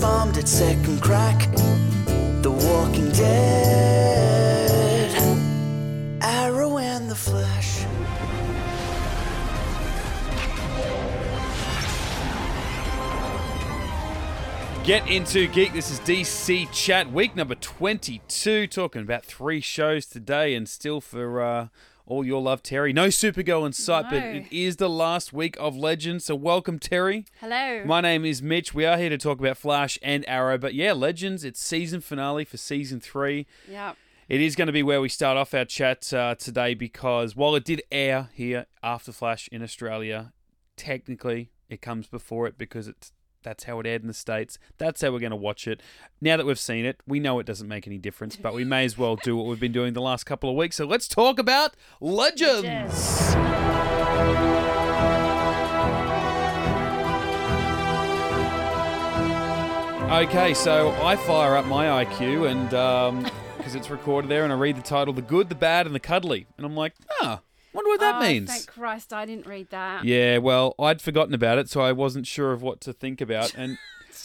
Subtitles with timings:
[0.00, 1.52] bombed at second crack.
[2.42, 5.10] The Walking Dead.
[6.22, 7.84] Arrow and the Flash.
[14.84, 15.74] Get into Geek.
[15.74, 18.66] This is DC Chat, week number 22.
[18.66, 21.68] Talking about three shows today, and still for uh,
[22.10, 22.92] all your love, Terry.
[22.92, 26.24] No Supergirl in sight, but it is the last week of Legends.
[26.24, 27.24] So, welcome, Terry.
[27.40, 27.84] Hello.
[27.84, 28.74] My name is Mitch.
[28.74, 31.44] We are here to talk about Flash and Arrow, but yeah, Legends.
[31.44, 33.46] It's season finale for season three.
[33.68, 33.94] yeah.
[34.28, 37.56] It is going to be where we start off our chat uh, today because while
[37.56, 40.32] it did air here after Flash in Australia,
[40.76, 43.10] technically it comes before it because it's
[43.42, 44.58] that's how it aired in the states.
[44.78, 45.82] That's how we're going to watch it.
[46.20, 48.84] Now that we've seen it, we know it doesn't make any difference, but we may
[48.84, 50.76] as well do what we've been doing the last couple of weeks.
[50.76, 52.64] So let's talk about Legends.
[52.64, 53.36] Legends.
[60.10, 64.76] Okay, so I fire up my IQ and because it's recorded there, and I read
[64.76, 68.00] the title: "The Good, the Bad, and the Cuddly," and I'm like, ah, wonder what
[68.00, 68.50] that Oh, means.
[68.50, 70.04] Thank Christ I didn't read that.
[70.04, 73.54] Yeah, well, I'd forgotten about it, so I wasn't sure of what to think about.
[73.54, 73.78] And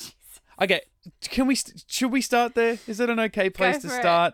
[0.62, 0.82] okay,
[1.22, 1.56] can we?
[1.56, 2.78] st- Should we start there?
[2.88, 4.00] Is it an okay place to for it.
[4.02, 4.34] start?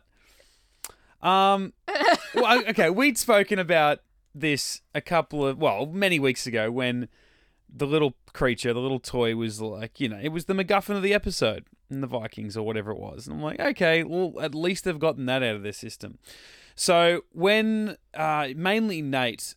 [1.22, 1.74] Um,
[2.36, 4.00] well, okay, we'd spoken about
[4.34, 7.10] this a couple of well, many weeks ago when
[7.74, 11.04] the little creature, the little toy, was like, you know, it was the MacGuffin of
[11.04, 13.28] the episode in the Vikings or whatever it was.
[13.28, 16.18] And I'm like, okay, well, at least they've gotten that out of their system.
[16.76, 19.56] So when uh, mainly Nate,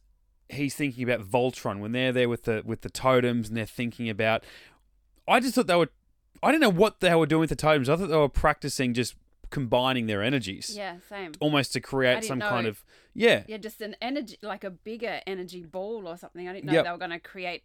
[0.48, 4.08] he's thinking about Voltron when they're there with the with the totems and they're thinking
[4.08, 4.44] about.
[5.26, 5.88] I just thought they were.
[6.42, 7.88] I didn't know what they were doing with the totems.
[7.88, 9.14] I thought they were practicing just
[9.50, 11.32] combining their energies, Yeah, same.
[11.40, 12.48] almost to create some know.
[12.48, 13.44] kind of yeah.
[13.46, 16.48] Yeah, just an energy, like a bigger energy ball or something.
[16.48, 16.84] I didn't know Yep.
[16.84, 17.62] they were going to create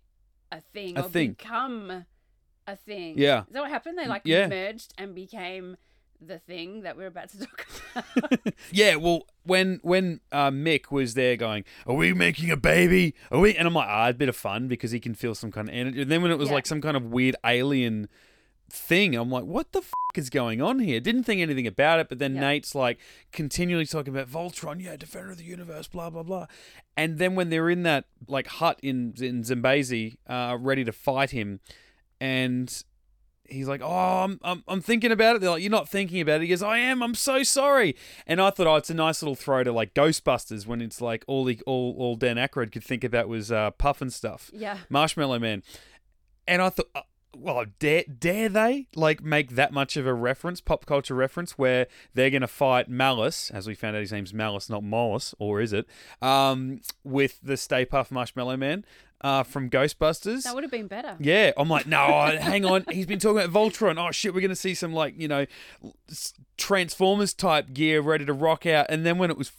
[0.52, 1.31] a thing A or thing.
[1.31, 2.06] become
[2.68, 3.16] a thing.
[3.18, 3.42] Yeah.
[3.42, 3.98] Is that what happened?
[3.98, 4.48] They like Yeah.
[4.48, 5.78] merged and became
[6.22, 8.40] the thing that we're about to talk about.
[8.72, 13.16] Yeah, well, when when uh, Mick was there going, "Are we making a baby?
[13.31, 15.52] Are we?" and I'm like, "Ah, a bit of fun because he can feel some
[15.52, 16.56] kind of energy." And then when it was Yeah.
[16.56, 18.09] like some kind of weird alien
[18.69, 22.09] thing, I'm like, "What the f- is going on here?" Didn't think anything about it,
[22.09, 22.41] but then Yeah.
[22.41, 23.00] Nate's like
[23.31, 26.46] continually talking about Voltron, yeah, defender of the universe, blah blah blah.
[26.97, 31.31] And then when they're in that like hut in in Zambesi, uh, ready to fight
[31.31, 31.62] him,
[32.22, 32.84] and
[33.52, 36.36] he's like, "Oh, I'm, I'm, I'm thinking about it." They're like, "You're not thinking about
[36.36, 37.02] it." He goes, "I am.
[37.02, 37.96] I'm so sorry."
[38.28, 41.24] And I thought, "Oh, it's a nice little throw to like Ghostbusters when it's like
[41.28, 44.80] all the all all Dan Aykroyd could think about was uh, puff and stuff, yeah.
[44.90, 45.64] Marshmallow Man."
[46.48, 47.02] And I thought, uh,
[47.38, 51.88] well, dare dare they like make that much of a reference, pop culture reference, where
[52.13, 55.62] they're going to fight Malice, as we found out his name's Malice, not Mollis, or
[55.62, 55.88] is it?
[56.22, 58.84] Um, with the Stay Puft Marshmallow Man
[59.22, 60.44] uh, from Ghostbusters.
[60.44, 61.16] That would have been better.
[61.19, 61.97] Yeah, I'm like, no,
[62.39, 62.85] hang on.
[62.89, 63.97] He's been talking about Voltron.
[63.97, 65.45] Oh shit, we're gonna see some like you know
[66.57, 68.88] Transformers type gear ready to rock out.
[68.89, 69.51] And then when it was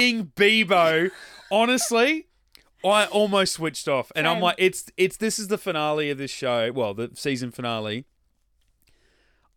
[0.00, 1.10] fing Beebo,
[1.50, 2.26] honestly,
[2.84, 4.10] I almost switched off.
[4.14, 6.72] And I'm like, it's it's this is the finale of this show.
[6.72, 8.06] Well, the season finale.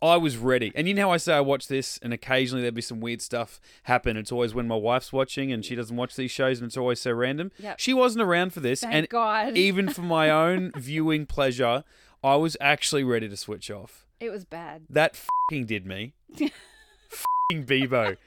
[0.01, 0.73] I was ready.
[0.75, 3.21] And you know how I say I watch this and occasionally there'd be some weird
[3.21, 4.17] stuff happen.
[4.17, 6.99] It's always when my wife's watching and she doesn't watch these shows and it's always
[6.99, 7.53] so random.
[7.57, 7.79] Yep.
[7.79, 8.81] She wasn't around for this.
[8.81, 9.55] Thank and God.
[9.57, 11.85] even for my own viewing pleasure,
[12.21, 14.05] I was actually ready to switch off.
[14.19, 14.83] It was bad.
[14.89, 16.15] That fucking did me.
[16.33, 18.17] fucking Beebo.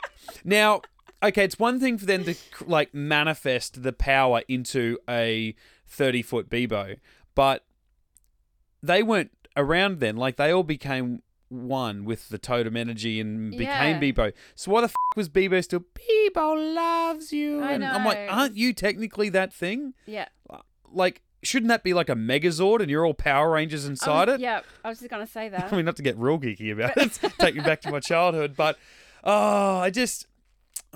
[0.45, 0.81] Now,
[1.22, 2.34] okay, it's one thing for them to
[2.66, 5.54] like manifest the power into a
[5.87, 6.97] 30 foot Beebo,
[7.34, 7.65] but
[8.83, 10.16] they weren't around then.
[10.16, 14.01] Like, they all became one with the totem energy and became Yeah.
[14.01, 14.33] Beebo.
[14.57, 17.60] So why the f was Beebo still Beebo loves you?
[17.63, 19.95] I and I'm like, aren't you technically that thing?
[20.07, 20.27] Yeah.
[20.91, 24.41] like shouldn't that be like a megazord and you're all power rangers inside was- it
[24.41, 24.60] Yeah.
[24.84, 25.72] I was just going to say that.
[25.72, 28.54] i mean not to get real geeky about it take me back to my childhood
[28.57, 28.77] but
[29.22, 30.27] oh i just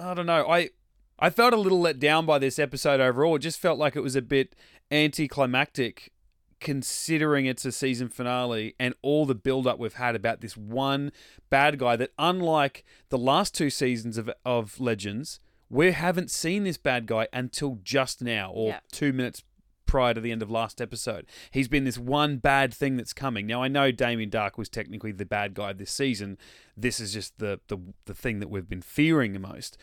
[0.00, 0.70] i don't know i
[1.18, 4.00] i felt a little let down by this episode overall it just felt like it
[4.00, 4.54] was a bit
[4.90, 6.12] anticlimactic
[6.60, 11.10] considering it's a season finale and all the build up we've had about this one
[11.48, 16.76] bad guy that unlike the last two seasons of of legends we haven't seen this
[16.76, 18.80] bad guy until just now or Yeah.
[18.92, 19.42] 2 minutes
[19.90, 21.26] prior to the end of last episode.
[21.50, 23.44] He's been this one bad thing that's coming.
[23.44, 26.38] Now I know Damien Darhk was technically the bad guy this season.
[26.76, 29.76] This is just the the the thing that we've been fearing the most.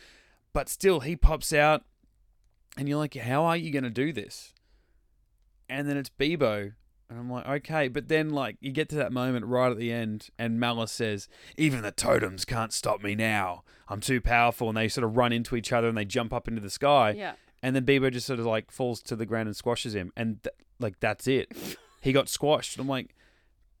[0.54, 1.84] But still, he pops out,
[2.78, 4.54] and you're like, how are you going to do this?
[5.68, 6.72] And then it's Beebo.
[7.10, 7.88] And I'm like, okay.
[7.88, 11.28] But then, like, you get to that moment right at the end, and Malice says,
[11.58, 13.62] even the totems can't stop me now.
[13.88, 14.68] I'm too powerful.
[14.68, 17.10] And they sort of run into each other and they jump up into the sky.
[17.10, 17.34] Yeah.
[17.62, 20.12] And then Beebo just sort of like falls to the ground and squashes him.
[20.16, 21.50] And, th- like, that's it.
[22.00, 22.78] he got squashed.
[22.78, 23.14] I'm like,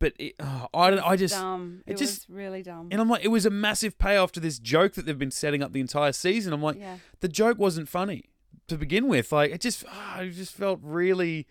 [0.00, 1.34] but it, oh, I don't I just.
[1.34, 1.82] dumb.
[1.86, 2.88] it It, just- was really dumb.
[2.90, 5.62] And I'm like, it was a massive payoff to this joke that they've been setting
[5.62, 6.52] up the entire season.
[6.52, 6.98] I'm like, yeah.
[7.20, 8.24] the joke wasn't funny
[8.68, 9.32] to begin with.
[9.32, 11.46] Like it just, ah, I just felt really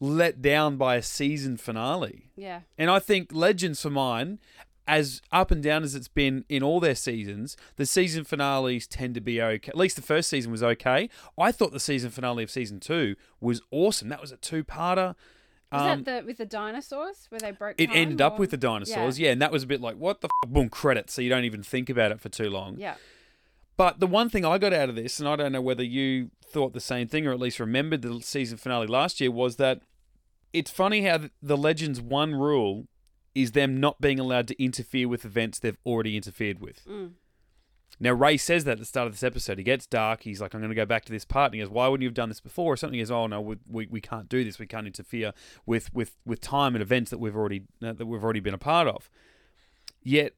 [0.00, 2.30] let down by a season finale.
[2.36, 2.60] Yeah.
[2.76, 4.38] And I think Legends for mine,
[4.86, 9.14] as up and down as it's been in all their seasons, the season finales tend
[9.14, 9.68] to be okay.
[9.70, 11.08] At least the first season was okay.
[11.38, 14.08] I thought the season finale of season two was awesome.
[14.08, 15.14] That was a two-parter.
[15.72, 17.80] Was Um, that the with the dinosaurs where they broke?
[17.80, 19.32] it time, ended up with the dinosaurs, yeah.
[19.32, 20.50] and that was a bit like what the f-?
[20.50, 22.76] boom credits, so you don't even think about it for too long.
[22.78, 22.94] Yeah.
[23.76, 26.30] But the one thing I got out of this, and I don't know whether you
[26.46, 29.80] thought the same thing or at least remembered the season finale last year, was that
[30.52, 32.86] it's funny how the Legends' one rule
[33.34, 36.84] is them not being allowed to interfere with events they've already interfered with.
[36.86, 37.12] Mm.
[38.00, 39.56] Now, Ray says that at the start of this episode.
[39.58, 40.22] He gets dark.
[40.22, 41.52] He's like, I'm going to go back to this part.
[41.52, 42.72] And he goes, Why wouldn't you have done this before?
[42.72, 42.94] Or something.
[42.98, 44.58] He goes, Oh, no, we, we, we can't do this.
[44.58, 45.32] We can't interfere
[45.64, 48.58] with, with, with time and events that we've already uh, that we've already been a
[48.58, 49.08] part of.
[50.02, 50.32] Yet,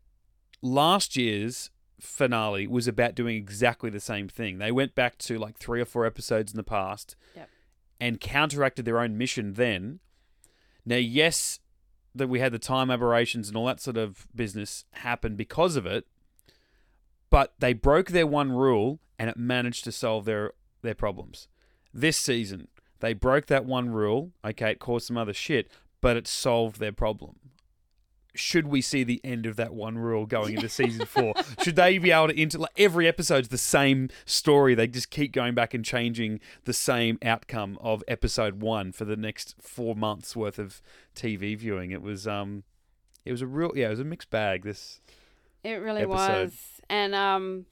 [0.61, 4.59] last year's finale was about doing exactly the same thing.
[4.59, 7.49] They went back to like three or four episodes in the past Yep.
[8.01, 10.01] and counteracted their own mission then.
[10.85, 11.61] Now, yes,
[12.17, 15.87] that we had the time aberrations and all that sort of business happen because of
[15.87, 16.07] it,
[17.31, 20.53] but they broke their one rule and it managed to solve their
[20.83, 21.49] their problems.
[21.93, 22.69] This season,
[23.01, 24.33] they broke that one rule.
[24.45, 25.71] Okay, it caused some other shit,
[26.01, 27.37] but it solved their problem.
[28.39, 31.35] Should we see the end of that one rule going into season four?
[31.63, 34.75] Should they be able to into like every episode's the same story?
[34.75, 39.17] They just keep going back and changing the same outcome of episode one for the
[39.17, 40.81] next four months worth of
[41.15, 41.91] TV viewing.
[41.91, 42.65] It was um,
[43.25, 44.65] it was a real yeah, it was a mixed bag.
[44.65, 45.01] This
[45.65, 46.45] It really episode.
[46.45, 46.59] was.
[46.89, 47.67] And um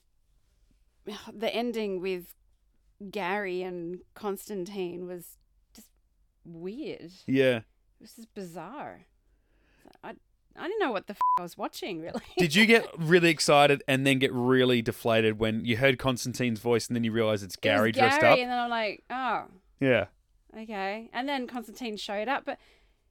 [1.32, 2.34] the ending with
[3.10, 5.36] Gary and Constantine was
[5.74, 5.88] just
[6.44, 7.00] weird.
[7.02, 7.60] It yeah.
[8.00, 9.06] was just bizarre.
[10.56, 12.20] I didn't know what the f- I was watching really.
[12.38, 16.86] Did you get really excited and then get really deflated when you heard Constantine's voice
[16.86, 18.38] and then you realize it's It Gary dressed up?
[18.38, 19.44] and then I'm like, oh,
[19.80, 20.06] Yeah.
[20.56, 21.10] okay.
[21.12, 22.58] And then Constantine showed up, but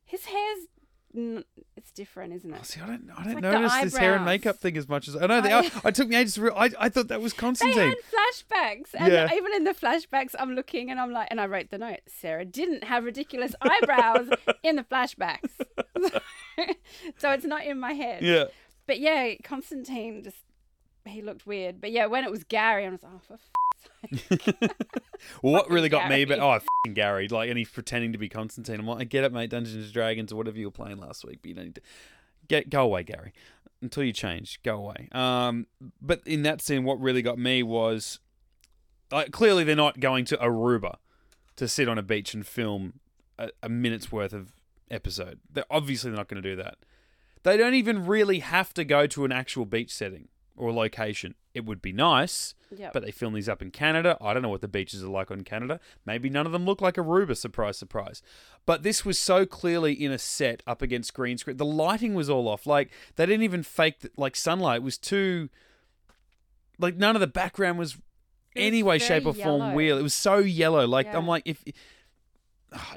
[0.06, 0.68] his hair's
[1.16, 2.66] it's different, isn't Oh, it?
[2.66, 5.16] see, I don't, I don't like notice this hair and makeup thing as much as
[5.16, 5.42] I know.
[5.42, 6.54] The, I- I, took me ages to real.
[6.56, 7.78] I, I thought that was Constantine.
[7.78, 9.30] They had flashbacks, and Yeah.
[9.34, 12.00] even in the flashbacks, I'm looking and I'm like, and I wrote the note.
[12.08, 14.30] Sarah didn't have ridiculous eyebrows
[14.64, 15.52] in the flashbacks,
[17.18, 18.24] so it's not in my head.
[18.24, 18.46] Yeah.
[18.88, 20.38] But yeah, Constantine just
[21.06, 21.80] he looked weird.
[21.82, 23.38] But yeah, when it was Gary, I was like, oh, for
[24.12, 24.72] f-
[25.42, 26.48] Well, what really got me, but Gary.
[26.48, 28.80] oh, fing Gary, like, and he's pretending to be Constantine.
[28.80, 29.50] I'm like, I get it, mate.
[29.50, 31.82] Dungeons and Dragons or whatever you were playing last week, but you don't need to
[32.48, 33.34] get go away, Gary.
[33.82, 35.10] Until you change, go away.
[35.12, 35.68] Um,
[36.02, 38.20] but in that scene, what really got me was,
[39.12, 40.96] like, clearly they're not going to Aruba
[41.58, 43.00] to sit on a beach and film
[43.38, 44.54] a, a minute's worth of
[44.90, 45.40] episode.
[45.52, 46.78] They're obviously they're not going to do that.
[47.44, 51.36] They don't even really have to go to an actual beach setting or location.
[51.54, 52.94] It would be nice, Yep.
[52.94, 54.18] but they film these up in Canada.
[54.20, 55.80] I don't know what the beaches are like on Canada.
[56.06, 58.22] Maybe none of them look like Aruba, surprise, surprise.
[58.66, 61.58] But this was so clearly in a set up against green screen.
[61.58, 62.66] The lighting was all off.
[62.66, 64.78] Like, they didn't even fake, the, like, sunlight.
[64.78, 65.50] It was too.
[66.80, 67.98] Like, none of the background was
[68.56, 69.76] any way, shape, or form yellow.
[69.76, 69.98] real.
[69.98, 70.88] It was so yellow.
[70.88, 71.18] Like, Yeah.
[71.18, 71.64] I'm like, if.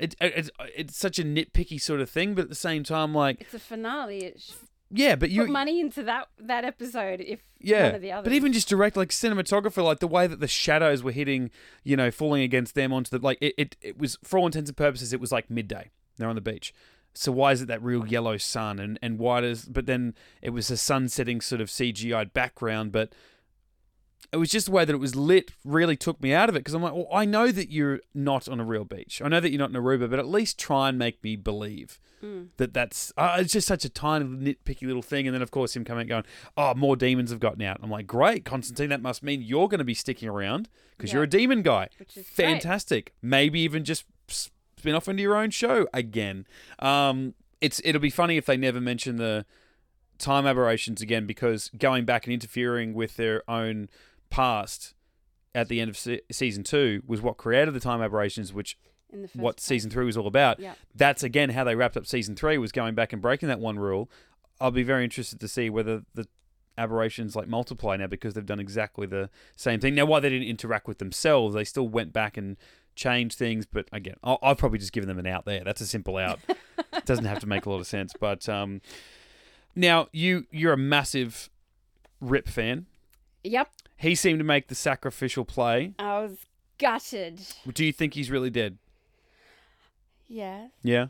[0.01, 3.13] It, it, it's, it's such a nitpicky sort of thing, but at the same time,
[3.15, 4.25] like, it's a finale.
[4.25, 4.53] It sh-
[4.91, 5.43] yeah, but you.
[5.43, 7.21] put money into that that episode.
[7.21, 8.25] If Yeah, none of the others.
[8.25, 11.51] but even just direct, like cinematographer, like the way that the shadows were hitting,
[11.83, 14.71] you know, falling against them onto the like, it, it, it was for all intents
[14.71, 15.91] and purposes, it was like midday.
[16.17, 16.73] They're on the beach,
[17.15, 19.65] so why is it that real yellow sun and and why does?
[19.65, 23.13] But then it was a sun setting sort of CGI background, but
[24.33, 26.61] it was just the way that it was lit really took me out of it
[26.61, 29.23] because I'm like, well, I know that you're not on a real beach.
[29.25, 31.99] I know that you're not in Aruba, but at least try and make me believe
[32.25, 32.49] Mm.
[32.57, 35.77] that that's uh, it's just such a tiny nitpicky little thing and then of course
[35.77, 36.25] him coming out going
[36.57, 39.81] oh more demons have gotten out i'm like great constantine that must mean you're going
[39.81, 42.47] to be sticking around because you're a demon guy Which is great.
[42.47, 46.47] fantastic maybe even just spin off into your own show again
[46.79, 49.45] um it's it'll be funny if they never mention the
[50.17, 53.91] time aberrations again because going back and interfering with their own
[54.31, 54.95] past
[55.55, 58.79] at the end of se- season two was what created the time aberrations which
[59.11, 60.61] In the first what season three was all about.
[60.61, 60.75] Yeah.
[60.95, 63.79] That's again how they wrapped up season three was going back and breaking that one
[63.79, 64.11] rule.
[64.61, 66.27] I'll be very interested to see whether the
[66.79, 69.95] aberrations like multiply now because they've done exactly the same thing.
[69.95, 72.57] Now, why they didn't interact with themselves, they still went back and
[72.95, 73.67] changed things.
[73.67, 75.63] But again, I'll, I've probably just given them an out there.
[75.65, 76.41] That's a simple out.
[76.49, 78.13] it doesn't have to make a lot of sense.
[78.19, 78.81] But um,
[79.75, 81.51] now you you're a massive
[82.21, 82.87] Rip fan.
[83.45, 83.71] Yep.
[83.97, 85.95] He seemed to make the sacrificial play.
[85.99, 86.37] I was
[86.79, 87.41] gutted.
[87.73, 88.77] Do you think he's really dead?
[90.29, 90.69] Yeah.
[90.83, 91.07] Yeah.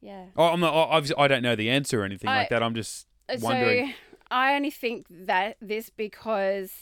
[0.00, 0.26] Yeah.
[0.36, 2.62] Oh, I'm not, obviously, I don't know the answer or anything I- like that.
[2.62, 3.06] I'm just
[3.40, 3.88] wondering.
[3.90, 3.94] So
[4.30, 6.72] I only think that this because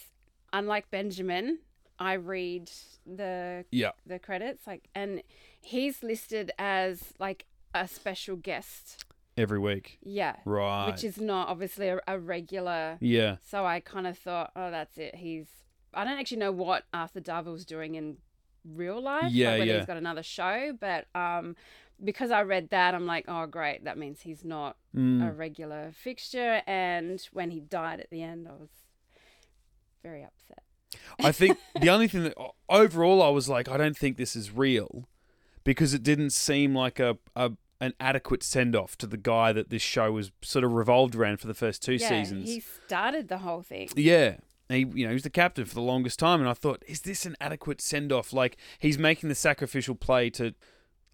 [0.52, 1.58] unlike Benjamin,
[1.98, 2.70] I read
[3.06, 3.90] the Yeah.
[4.06, 5.22] the credits like and
[5.60, 9.04] he's listed as like a special guest.
[9.38, 9.98] Every week.
[10.02, 10.36] Yeah.
[10.44, 10.90] Right.
[10.90, 12.98] Which is not obviously a, a regular.
[13.00, 13.36] yeah.
[13.48, 15.14] So I kind of thought, oh, that's it.
[15.14, 15.46] He's.
[15.94, 18.18] I don't actually know what Arthur Darvill's doing in
[18.64, 19.30] real life.
[19.32, 19.78] Yeah, like whether yeah.
[19.78, 21.56] he's got another show, but um,
[22.04, 23.84] because I read that, I'm like, oh, great.
[23.84, 25.38] That means he's not a Mm.
[25.38, 26.62] regular fixture.
[26.66, 28.68] And when he died at the end, I was
[30.02, 30.62] very upset.
[31.20, 32.34] I think the only thing that
[32.68, 35.08] overall I was like, I don't think this is real
[35.64, 39.70] because it didn't seem like a, a an adequate send off to the guy that
[39.70, 42.48] this show was sort of revolved around for the first two yeah, seasons.
[42.48, 43.88] he started the whole thing.
[43.94, 44.36] Yeah.
[44.68, 47.00] He, you know, he was the captain for the longest time, and I thought, is
[47.00, 48.32] this an adequate send off?
[48.32, 50.54] Like he's making the sacrificial play to.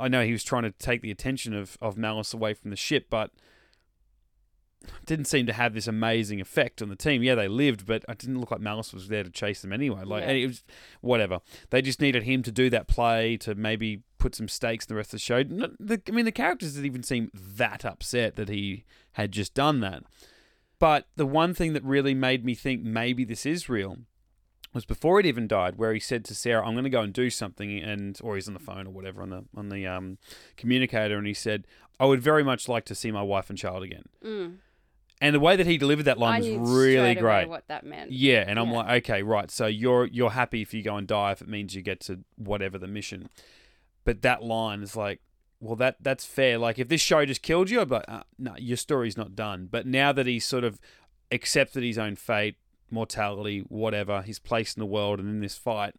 [0.01, 2.77] I know he was trying to take the attention of of Malice away from the
[2.77, 3.31] ship, but
[5.07, 7.23] didn't seem to have this amazing effect on the team.
[7.23, 10.03] Yeah, they lived, but it didn't look like Malice was there to chase them anyway.
[10.05, 10.31] Like Yeah.
[10.31, 10.65] it was
[11.01, 11.41] whatever.
[11.71, 14.97] They just needed him to do that play to maybe put some stakes in the
[14.97, 15.43] rest of the show.
[15.43, 19.53] Not- the- I mean, the characters didn't even seem that upset that he had just
[19.53, 20.03] done that.
[20.79, 23.99] But the one thing that really made me think maybe this is real
[24.73, 27.13] was before he'd even died, where he said to Sarah, "I'm going to go and
[27.13, 30.17] do something," and or he's on the phone or whatever on the on the um,
[30.57, 31.67] communicator, and he said,
[32.01, 34.57] "I would very much like to see my wife and child again." Mm.
[35.21, 37.49] And the way that he delivered that I line knew was really great.
[37.49, 38.11] what that meant.
[38.11, 39.51] Yeah, and I'm like, okay, right.
[39.51, 42.21] So you're you're happy if you go and die if it means you get to
[42.37, 43.29] whatever the mission.
[44.05, 45.21] But that line is like,
[45.61, 46.59] well, that that's fair.
[46.59, 49.69] Like if this show just killed you, I'd like, uh, no, your story's not done.
[49.71, 50.79] But now that he's sort of
[51.33, 52.57] accepted his own fate,
[52.91, 55.95] mortality, whatever, his place in the world, and in this fight,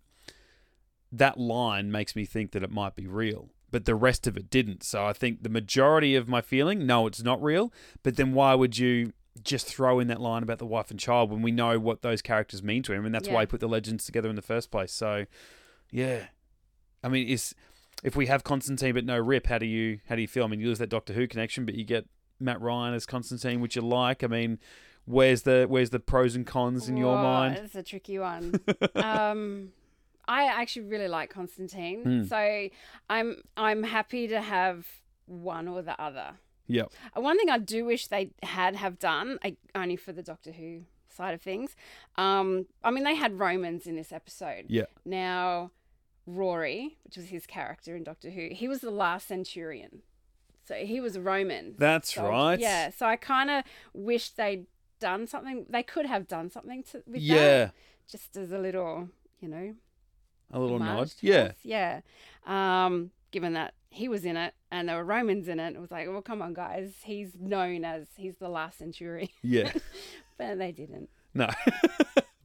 [1.11, 3.49] that line makes me think that it might be real.
[3.71, 4.83] But the rest of it didn't.
[4.83, 7.73] So I think the majority of my feeling, no, it's not real.
[8.03, 11.29] But then why would you just throw in that line about the wife and child
[11.31, 13.05] when we know what those characters mean to him?
[13.05, 13.39] And that's why Yeah.
[13.41, 14.93] he put the legends together in the first place.
[14.93, 15.25] So,
[15.91, 16.27] yeah.
[17.03, 17.53] I mean, is
[18.03, 20.43] if we have Constantine but no Rip, how do you how do you feel?
[20.43, 22.05] I mean, you lose that Doctor Who connection, but you get
[22.39, 24.23] Matt Ryan as Constantine, which you like.
[24.23, 24.59] I mean,
[25.05, 27.57] where's the where's the pros and cons in your mind?
[27.57, 28.59] It's a tricky one.
[28.95, 29.71] um,
[30.27, 32.23] I actually really like Constantine, Hmm.
[32.25, 32.67] so
[33.09, 34.85] I'm I'm happy to have
[35.27, 36.33] one or the other.
[36.67, 36.91] Yep.
[37.15, 40.51] Uh, One thing I do wish they had have done, I, only for the Doctor
[40.51, 41.75] Who side of things.
[42.15, 44.65] Um, I mean, they had Romans in this episode.
[44.67, 44.85] Yeah.
[45.05, 45.69] Now,
[46.25, 50.01] Rory, which was his character in Doctor Who, he was the last Centurion,
[50.67, 51.75] so he was a Roman.
[51.77, 52.59] That's So, right.
[52.59, 52.89] Yeah.
[52.89, 53.63] So I kind of
[53.93, 54.65] wish they'd
[54.99, 55.65] done something.
[55.69, 57.69] They could have done something to, with that Yeah.
[58.09, 59.75] just as a little, you know,
[60.51, 61.13] A little nod.
[61.21, 61.35] Yeah.
[61.41, 61.55] us.
[61.63, 62.01] yeah.
[62.47, 65.91] Um, given that he was in it and there were Romans in it, it was
[65.91, 66.93] like, well, come on, guys.
[67.03, 69.29] He's known as he's the last centurion.
[69.43, 69.71] Yeah.
[70.37, 71.09] but they didn't.
[71.33, 71.49] No.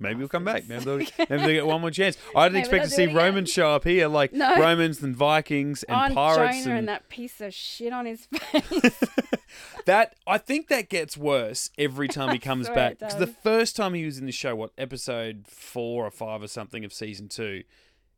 [0.01, 0.69] maybe we'll come back.
[0.69, 2.17] Maybe they'll, maybe they'll get one more chance.
[2.35, 3.17] I didn't expect to see do it again.
[3.17, 4.59] Romans show up here, like No.
[4.59, 9.05] Romans and Vikings and pirates Jonah and and that piece of shit on his face.
[9.87, 10.17] that.
[10.27, 12.99] I think that gets worse every time he comes back.
[12.99, 16.49] Because the first time he was in the show, what episode four or five or
[16.49, 17.63] something of season two,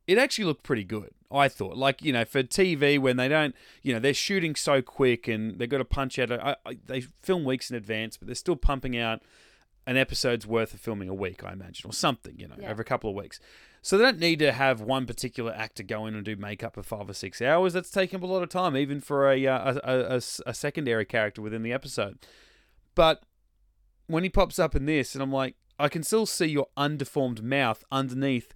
[0.07, 1.11] it actually looked pretty good.
[1.31, 4.81] I thought, like you know, for TV when they don't, you know, they're shooting so
[4.81, 6.31] quick and they've got to punch out.
[6.31, 9.21] I, I, they film weeks in advance, but they're still pumping out
[9.85, 12.71] an episode's worth of filming a week, I imagine, or something, you know, Yeah.
[12.71, 13.39] over a couple of weeks.
[13.81, 16.83] So they don't need to have one particular actor go in and do makeup for
[16.83, 17.73] five or six hours.
[17.73, 20.53] That's taking up a lot of time, even for a, uh, a, a, a, a
[20.53, 22.17] secondary character within the episode.
[22.95, 23.23] But
[24.07, 27.41] when he pops up in this, and I'm like, I can still see your undeformed
[27.41, 28.53] mouth underneath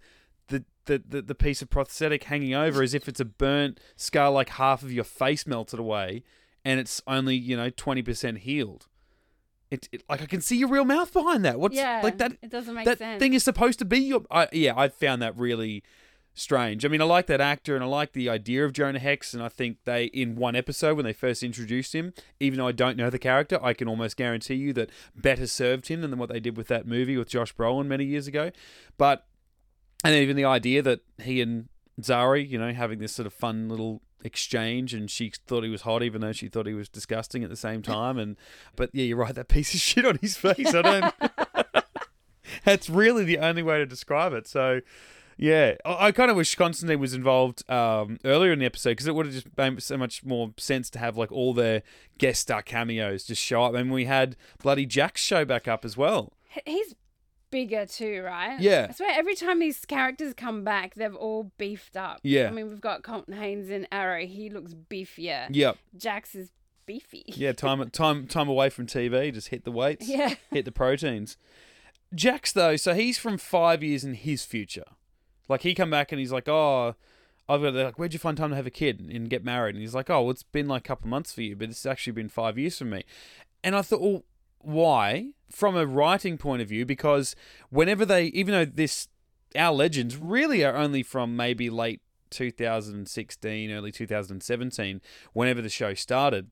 [0.48, 4.31] the, the, the, the piece of prosthetic hanging over as if it's a burnt scar,
[4.31, 6.24] like half of your face melted away,
[6.63, 8.88] and it's only, you know, 20% healed.
[9.69, 11.59] It, it like I can see your real mouth behind that.
[11.59, 12.38] What's yeah, like that?
[12.41, 13.19] It doesn't make that sense.
[13.19, 14.24] thing is supposed to be your.
[14.31, 15.83] I, yeah, I found that really
[16.33, 16.86] strange.
[16.86, 19.43] I mean, I like that actor and I like the idea of Jonah Hex, and
[19.43, 22.95] I think they in one episode when they first introduced him, even though I don't
[22.95, 26.39] know the character, I can almost guarantee you that better served him than what they
[26.39, 28.51] did with that movie with Josh Brolin many years ago.
[28.97, 29.25] But
[30.03, 31.67] and even the idea that he and
[32.01, 35.81] Zari, you know, having this sort of fun little exchange and she thought he was
[35.81, 38.17] hot even though she thought he was disgusting at the same time.
[38.17, 38.36] And
[38.75, 41.13] but yeah you're right that piece of shit on his face i don't
[42.63, 44.47] that's really the only way to describe it.
[44.47, 44.81] So
[45.39, 49.05] yeah i, I kind of wish constantine was involved um, earlier in the episode because
[49.05, 51.83] it would have just made so much more sense to have like all their
[52.17, 53.75] guest star cameos just show up.
[53.75, 56.33] And we had bloody Jax's show back up as well.
[56.65, 56.95] He's
[57.49, 58.59] bigger too, right?
[58.59, 58.87] Yeah.
[58.89, 62.19] I swear every time these characters come back, they've all beefed up.
[62.23, 62.47] Yeah.
[62.47, 64.25] I mean, we've got Colton Haynes in Arrow.
[64.25, 65.47] He looks beefier.
[65.49, 66.51] yep Jax is
[66.85, 67.25] beefy.
[67.27, 70.35] yeah time time time away from tv just hit the weights Yeah.
[70.51, 71.35] hit the proteins.
[72.15, 74.85] Jax though, so he's from five years in his future.
[75.49, 76.95] Like he come back and he's like, "Oh,
[77.49, 79.75] I've got." They're like, "Where'd you find time to have a kid and get married?"
[79.75, 81.69] And he's like, "Oh, well, it's been like a couple of months for you, but
[81.69, 83.03] it's actually been five years for me."
[83.63, 84.23] And I thought, well,
[84.67, 85.31] why?
[85.50, 87.36] From a writing point of view, because
[87.69, 89.07] whenever they, even though this,
[89.55, 95.01] our legends really are only from maybe late 2016, early 2017,
[95.33, 96.51] whenever the show started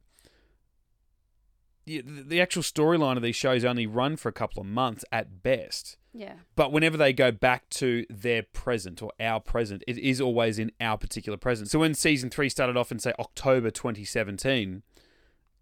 [1.85, 5.43] the the actual storyline of these shows only run for a couple of months at
[5.43, 5.97] best.
[6.13, 6.35] Yeah.
[6.55, 10.71] But whenever they go back to their present or our present, it is always in
[10.79, 11.69] our particular present.
[11.69, 14.81] So when season three started off in, say, October 2017,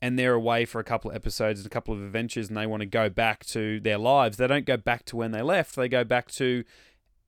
[0.04, 2.68] and they're away for a couple of episodes and a couple of adventures, and they
[2.68, 5.78] want to go back to their lives, they don't go back to when they left.
[5.78, 6.66] They go back to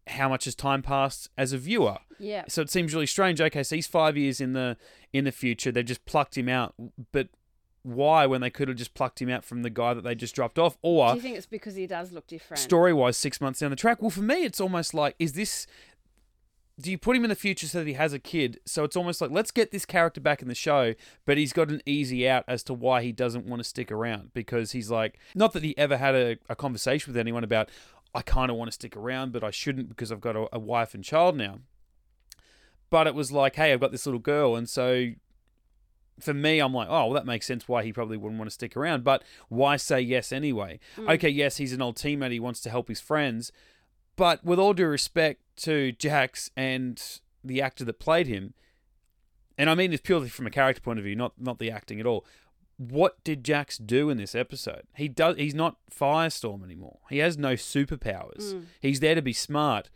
[0.08, 2.00] how much has time passed as a viewer.
[2.20, 2.44] Yeah.
[2.50, 3.40] So it seems really strange.
[3.40, 4.76] Okay, so he's five years in the
[5.14, 5.72] in the future.
[5.72, 6.76] They just plucked him out,
[7.14, 7.30] but
[7.84, 10.36] why when they could have just plucked him out from the guy that they just
[10.36, 10.78] dropped off?
[10.82, 12.60] Or Do you think it's because he does look different?
[12.60, 14.02] story wise, six months down the track.
[14.02, 15.66] Well, for me, it's almost like is this.
[16.80, 18.60] Do you put him in the future so that he has a kid?
[18.66, 20.94] So it's almost like let's get this character back in the show,
[21.26, 24.34] but he's got an easy out as to why he doesn't want to stick around
[24.34, 27.70] because he's like, not that he ever had a, a conversation with anyone about,
[28.14, 30.60] I kind of want to stick around, but I shouldn't because I've got a, a
[30.60, 31.60] wife and child now.
[32.90, 35.08] But it was like, hey, I've got this little girl, and so
[36.20, 38.54] for me, I'm like, oh, well, that makes sense why he probably wouldn't want to
[38.54, 39.04] stick around.
[39.04, 40.80] But why say yes anyway?
[40.98, 41.14] Mm.
[41.16, 42.32] Okay, yes, he's an old teammate.
[42.32, 43.52] He wants to help his friends.
[44.16, 47.02] But with all due respect to Jax and
[47.44, 48.54] the actor that played him,
[49.58, 52.00] and I mean this purely from a character point of view, not not the acting
[52.00, 52.26] at all.
[52.78, 54.84] What did Jax do in this episode?
[54.96, 55.38] He does.
[55.38, 57.00] He's not Firestorm anymore.
[57.10, 58.54] He has no superpowers.
[58.54, 58.66] Mm.
[58.82, 59.90] He's there to be smart,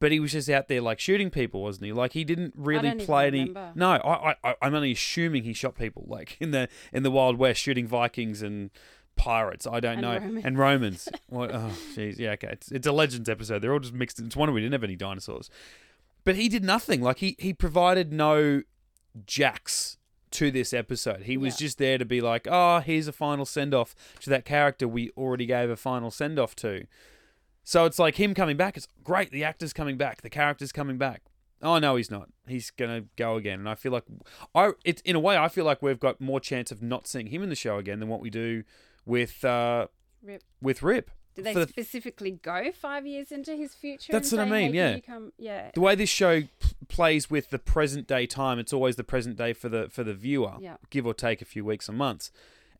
[0.00, 1.92] but he was just out there like shooting people, wasn't he?
[1.92, 3.40] Like he didn't really play any.
[3.40, 3.72] remember.
[3.74, 7.38] No, I, I, I'm only assuming he shot people like in the in the Wild
[7.38, 8.70] West, shooting Vikings and
[9.16, 9.66] pirates.
[9.66, 10.44] I don't And know, Romans.
[10.44, 11.08] and Romans.
[11.28, 11.50] what?
[11.54, 12.18] Oh, jeez.
[12.18, 12.48] Yeah, okay.
[12.52, 13.60] It's, it's a Legends episode.
[13.62, 14.18] They're all just mixed.
[14.18, 14.26] in.
[14.26, 15.50] It's one we didn't have any dinosaurs,
[16.24, 17.00] but he did nothing.
[17.02, 18.62] Like he he provided no
[19.26, 19.98] jacks
[20.32, 21.22] to this episode.
[21.22, 21.66] He was Yeah.
[21.66, 25.10] just there to be like, oh, here's a final send off to that character we
[25.16, 26.86] already gave a final send off to.
[27.64, 28.76] So it's like him coming back.
[28.76, 29.30] It's great.
[29.30, 30.22] The actor's coming back.
[30.22, 31.22] The character's coming back.
[31.62, 32.28] Oh no, he's not.
[32.46, 34.04] He's gonna go again, and I feel like
[34.54, 34.72] I.
[34.84, 37.42] It's in a way I feel like we've got more chance of not seeing him
[37.42, 38.62] in the show again than what we do
[39.06, 39.86] with uh,
[40.22, 40.42] Rip.
[40.60, 41.10] with Rip.
[41.34, 44.10] Did they the- specifically go five years into his future?
[44.12, 44.94] That's what I mean, "Hey, yeah.
[44.96, 45.70] you come-" yeah.
[45.74, 46.48] the way this show p-
[46.88, 50.14] plays with the present day time, it's always the present day for the for the
[50.14, 50.76] viewer, Yeah.
[50.90, 52.30] give or take a few weeks or months.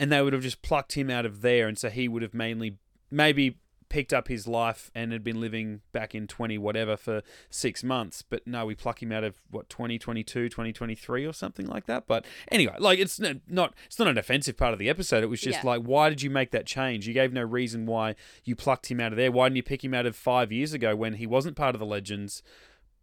[0.01, 2.35] And they would have just plucked him out of there, and so he would have
[2.35, 2.77] mainly
[3.11, 7.85] maybe picked up his life and had been living back in 20 whatever for six
[7.85, 12.07] months but no we pluck him out of what 2022 2023 or something like that
[12.07, 15.41] but anyway like it's not it's not an offensive part of the episode it was
[15.41, 15.71] just Yeah.
[15.71, 19.01] like why did you make that change you gave no reason why you plucked him
[19.01, 21.27] out of there why didn't you pick him out of five years ago when he
[21.27, 22.43] wasn't part of the legends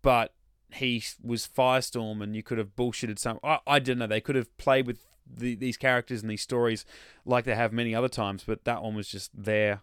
[0.02, 0.34] but
[0.74, 3.40] he was Firestorm, and you could have bullshitted some.
[3.44, 4.08] I, I don't know.
[4.08, 4.98] They could have played with
[5.32, 6.84] the, these characters and these stories
[7.26, 9.82] like they have many other times, but that one was just there.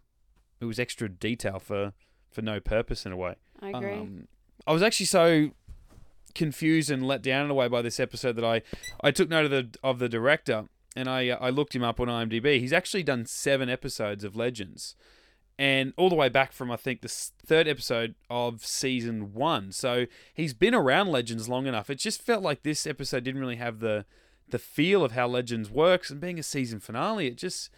[0.61, 1.92] It was extra detail for
[2.31, 3.35] for no purpose in a way.
[3.61, 3.92] I agree.
[3.92, 4.29] Um,
[4.66, 5.51] I was actually so
[6.35, 8.62] confused and let down in a way by this episode that I
[9.03, 12.01] I took note of the of the director and I uh, I looked him up
[12.01, 12.61] on IMDb.
[12.61, 14.94] He's actually done seven episodes of Legends,
[15.59, 19.73] and all the way back from I think the third episode of season one.
[19.73, 21.90] So he's been around Legends long enough.
[21.90, 24.05] It just felt like this episode didn't really have the
[24.49, 27.70] the feel of how Legends works, and being a season finale, it just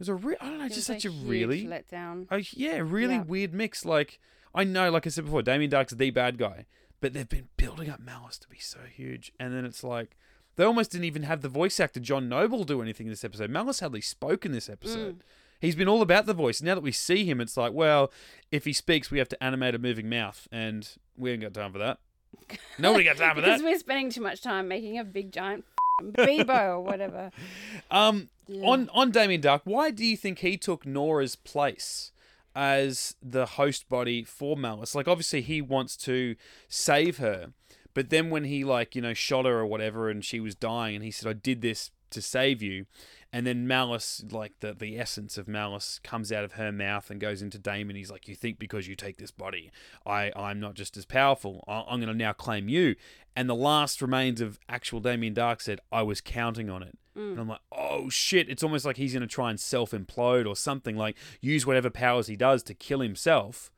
[0.00, 2.26] was a re- I don't know, just such a really letdown.
[2.30, 3.22] Oh yeah, really Yeah.
[3.22, 3.84] weird mix.
[3.84, 4.18] Like
[4.52, 6.66] I know, like I said before, Damien Darhk's the bad guy,
[7.00, 10.16] but they've been building up Malice to be so huge, and then it's like
[10.56, 13.50] they almost didn't even have the voice actor John Noble do anything in this episode.
[13.50, 14.72] Malice hardly spoke in this mm.
[14.72, 15.22] episode.
[15.60, 16.62] He's been all about the voice.
[16.62, 18.10] Now that we see him, it's like, well,
[18.50, 21.72] if he speaks, we have to animate a moving mouth, and we ain't got time
[21.72, 21.98] for that.
[22.78, 23.46] Nobody got time for that.
[23.46, 25.66] because we're spending too much time making a big giant
[26.02, 27.30] Beebo or whatever.
[27.90, 28.66] Um, Yeah.
[28.66, 32.12] on on Damien Darhk, why do you think he took Nora's place
[32.54, 34.94] as the host body for Malice?
[34.94, 36.36] Like, obviously, he wants to
[36.68, 37.52] save her,
[37.94, 40.94] But then when he like you know shot her or whatever, and she was dying,
[40.96, 42.86] and he said, "I did this to save you,"
[43.32, 47.20] and then malice, like the the essence of malice, comes out of her mouth and
[47.20, 47.96] goes into Damon.
[47.96, 49.70] He's like, "You think because you take this body,
[50.04, 51.64] I I'm not just as powerful.
[51.68, 52.96] I, I'm going to now claim you."
[53.36, 57.32] And the last remains of actual Damien Darhk said, "I was counting on it." Mm.
[57.32, 58.48] And I'm like, oh shit!
[58.48, 60.96] It's almost like he's going to try and self implode or something.
[60.96, 63.70] Like use whatever powers he does to kill himself,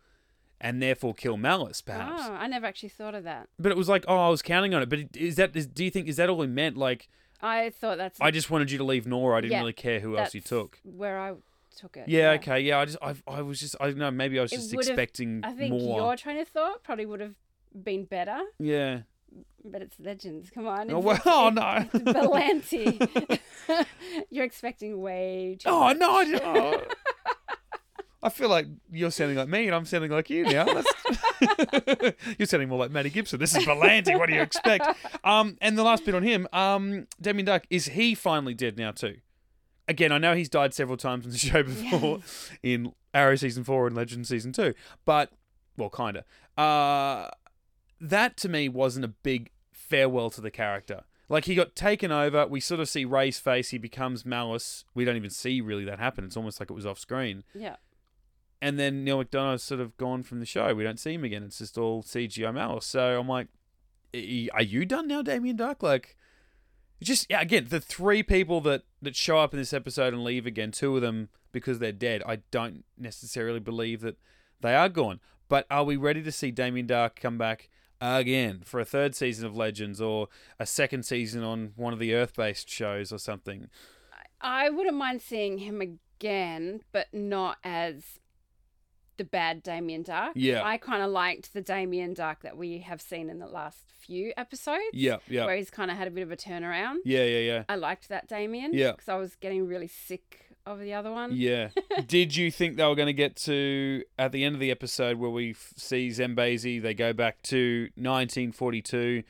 [0.60, 2.22] and therefore kill Malice, perhaps.
[2.24, 3.48] Oh, I never actually thought of that.
[3.58, 4.88] But it was like, oh, I was counting on it.
[4.88, 5.56] But is that?
[5.56, 6.76] Is, do you think is that all he meant?
[6.76, 7.08] Like,
[7.42, 9.38] I thought that's I just wanted you to leave Nora.
[9.38, 10.78] I didn't Yeah, really care who else you that's took.
[10.84, 11.34] Where I
[11.76, 12.08] took it.
[12.08, 12.78] Yeah, okay, yeah.
[12.78, 14.10] I just, I, I was just, I don't know.
[14.10, 15.96] Maybe I was It just would've- expecting I think more.
[15.98, 17.34] your train of thought probably would have
[17.74, 19.00] been better, Yeah.
[19.64, 20.50] but it's legends.
[20.50, 20.90] Come on.
[20.92, 22.00] Oh, it's- well, oh it's- no.
[22.00, 23.86] it's Berlanti.
[24.30, 25.98] You're expecting way too Oh much.
[25.98, 26.10] no!
[26.10, 26.82] I, oh.
[28.22, 30.66] I feel like you're sounding like me, and I'm sounding like you now.
[32.38, 33.40] You're sounding more like Matty Gibson.
[33.40, 34.16] This is Berlanti.
[34.16, 34.86] What do you expect?
[35.24, 38.92] Um, and the last bit on him, um, Damien Duck, is he finally dead now
[38.92, 39.16] too?
[39.88, 42.20] Again, I know he's died several times in the show before,
[42.62, 45.32] in Arrow season four and Legend season two, but
[45.76, 46.24] well, kinda.
[46.56, 47.28] Uh,
[48.00, 51.02] that to me wasn't a big farewell to the character.
[51.28, 52.46] Like he got taken over.
[52.46, 53.70] We sort of see Ray's face.
[53.70, 54.84] He becomes Malice.
[54.94, 56.24] We don't even see really that happen.
[56.24, 57.42] It's almost like it was off screen.
[57.54, 57.76] Yeah.
[58.62, 60.72] And then Neal McDonough's sort of gone from the show.
[60.72, 61.42] We don't see him again.
[61.42, 62.86] It's just all CGI Malice.
[62.86, 63.48] So I'm like,
[64.14, 65.82] "E- are you done now, Damien Darhk?
[65.82, 66.16] Like,
[67.02, 67.40] just yeah.
[67.40, 70.94] Again, the three people that that show up in this episode and leave again, two
[70.94, 72.22] of them because they're dead.
[72.24, 74.16] I don't necessarily believe that
[74.60, 75.18] they are gone.
[75.48, 77.68] But are we ready to see Damien Darhk come back
[78.00, 82.14] again for a third season of Legends or a second season on one of the
[82.14, 83.68] Earth based shows or something?
[84.40, 88.18] I wouldn't mind seeing him again, but not as
[89.22, 90.32] the bad Damien Darhk.
[90.34, 90.62] Yeah.
[90.64, 94.32] I kind of liked the Damien Darhk that we have seen in the last few
[94.36, 94.82] episodes.
[94.92, 95.46] Yeah, yeah.
[95.46, 96.96] Where he's kind of had a bit of a turnaround.
[97.04, 97.64] Yeah, yeah, yeah.
[97.68, 98.72] I liked that Damien.
[98.74, 98.90] Yeah.
[98.92, 101.30] Because I was getting really sick of the other one.
[101.34, 101.68] Yeah.
[102.06, 105.18] Did you think they were going to get to at the end of the episode
[105.18, 106.82] where we f- see Zambesi?
[106.82, 109.22] They go back to 1942,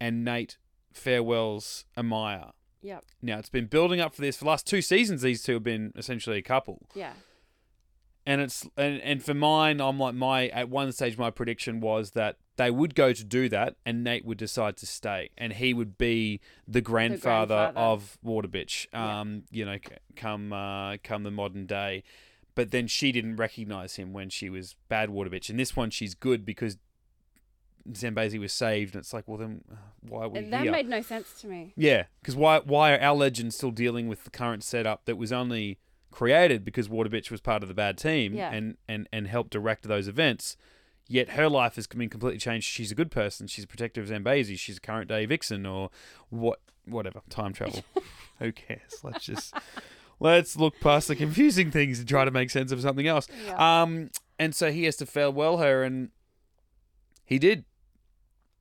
[0.00, 0.56] and Nate
[0.92, 2.50] farewells Amaya.
[2.82, 3.04] Yep.
[3.22, 5.22] Now it's been building up for this for the last two seasons.
[5.22, 7.12] These two have been essentially a couple, Yeah.
[8.28, 12.10] And it's and and for mine, I'm like my at one stage my prediction was
[12.12, 15.72] that they would go to do that, and Nate would decide to stay, and he
[15.72, 17.78] would be the grandfather, grandfather.
[17.78, 18.86] of Waterbitch.
[18.92, 19.20] Yeah.
[19.20, 19.78] Um, you know,
[20.16, 22.02] come uh, come the modern day.
[22.56, 25.50] But then she didn't recognize him when she was bad Waterbitch.
[25.50, 26.78] And this one, she's good because
[27.92, 30.72] Zambesi was saved, and it's like, well, then uh, why are we And that here?
[30.72, 31.74] made no sense to me.
[31.76, 35.32] Yeah, because why why are our legends still dealing with the current setup that was
[35.32, 35.78] only
[36.16, 38.50] created because Waterbitch was part of the bad team Yeah.
[38.52, 40.56] and, and, and helped direct those events?
[41.08, 42.66] Yet her life has been completely changed.
[42.66, 43.46] She's a good person.
[43.46, 44.58] She's a protector of Zambesi.
[44.58, 45.90] She's a current day vixen or
[46.30, 47.20] what whatever.
[47.30, 47.84] Time travel.
[48.40, 49.00] Who cares?
[49.04, 49.54] Let's just
[50.18, 53.28] let's look past the confusing things and try to make sense of something else.
[53.46, 53.82] Yeah.
[53.82, 56.10] Um, and so he has to farewell her, and
[57.24, 57.64] he did.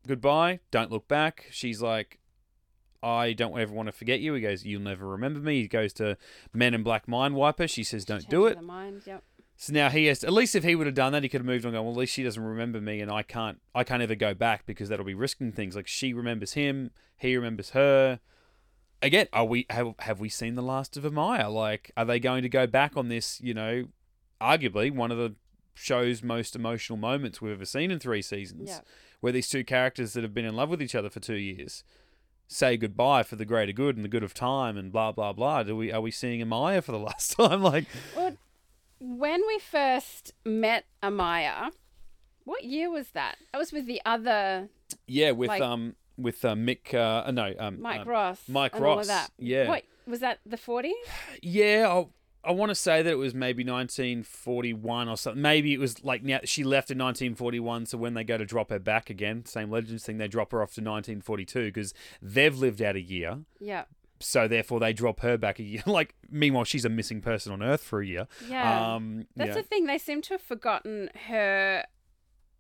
[0.08, 0.60] Goodbye.
[0.70, 1.48] Don't look back.
[1.52, 2.20] She's like,
[3.06, 4.34] I don't ever want to forget you.
[4.34, 5.62] He goes, You'll never remember me.
[5.62, 6.18] He goes to
[6.54, 7.68] Men in Black Mind Wiper.
[7.68, 8.60] She says, Don't do it.
[8.62, 9.04] mind.
[9.06, 9.24] Yep.
[9.58, 10.20] So now he has.
[10.20, 11.70] To, at least if he would have done that, he could have moved on.
[11.70, 13.62] And gone, well, at least she doesn't remember me, and I can't.
[13.76, 15.76] I can't ever go back because that'll be risking things.
[15.76, 18.20] Like she remembers him, he remembers her.
[19.02, 21.54] Again, are we have have we seen the last of Amaya?
[21.54, 23.40] Like, are they going to go back on this?
[23.40, 23.86] You know,
[24.42, 25.36] arguably one of the
[25.74, 28.80] show's most emotional moments we've ever seen in three seasons, Yeah.
[29.20, 31.84] where these two characters that have been in love with each other for two years
[32.48, 35.64] say goodbye for the greater good and the good of time and blah blah blah.
[35.64, 37.62] Do we are we seeing Amaya for the last time?
[37.62, 38.38] Like, Well,
[39.00, 41.72] when we first met Amaya,
[42.44, 43.36] what year was that?
[43.52, 44.70] That was with the other
[45.08, 48.42] Yeah, with Like- um with uh, Mick uh, uh, no um Mike um, Ross.
[48.48, 49.32] Mike and all of Ross, that.
[49.38, 49.68] yeah.
[49.68, 50.40] What was that?
[50.46, 50.92] The 40s?
[51.42, 52.06] yeah I,
[52.46, 56.24] I want to say that it was maybe 1941 or something maybe it was like
[56.24, 59.70] now she left in 1941 so when they go to drop her back again same
[59.72, 63.86] legends thing they drop her off to 1942 because they've lived out a year Yeah.
[64.20, 67.62] so therefore they drop her back a year like meanwhile she's a missing person on
[67.64, 68.96] earth for a year Yeah.
[68.96, 69.56] um That's yeah.
[69.56, 69.86] the thing.
[69.86, 71.86] They seem to have forgotten her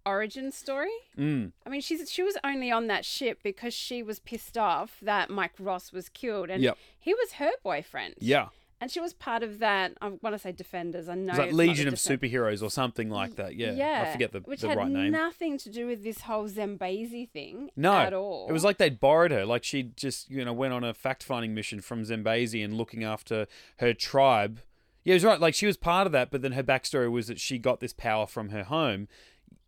[0.05, 0.91] origin story.
[1.17, 4.97] mm, I mean, she's she was only on that ship because she was pissed off
[5.01, 6.77] that Mike Ross was killed, and Yep.
[6.99, 8.13] he was her boyfriend.
[8.19, 8.49] yeah
[8.81, 9.93] and she was part of that.
[10.01, 11.07] Um, I want to say Defenders.
[11.07, 14.05] I know it's like Legion of Defend- Superheroes or something like that yeah, yeah.
[14.07, 17.29] I forget the, which the had right name nothing to do with this whole Zambesi
[17.29, 18.47] thing No, at all.
[18.49, 19.45] It was like they'd borrowed her.
[19.45, 23.03] Like she just, you know, went on a fact finding mission from Zambesi and looking
[23.03, 23.47] after
[23.79, 24.59] her tribe.
[25.03, 25.39] Yeah, it was right.
[25.39, 27.93] Like she was part of that, but then her backstory was that she got this
[27.93, 29.07] power from her home.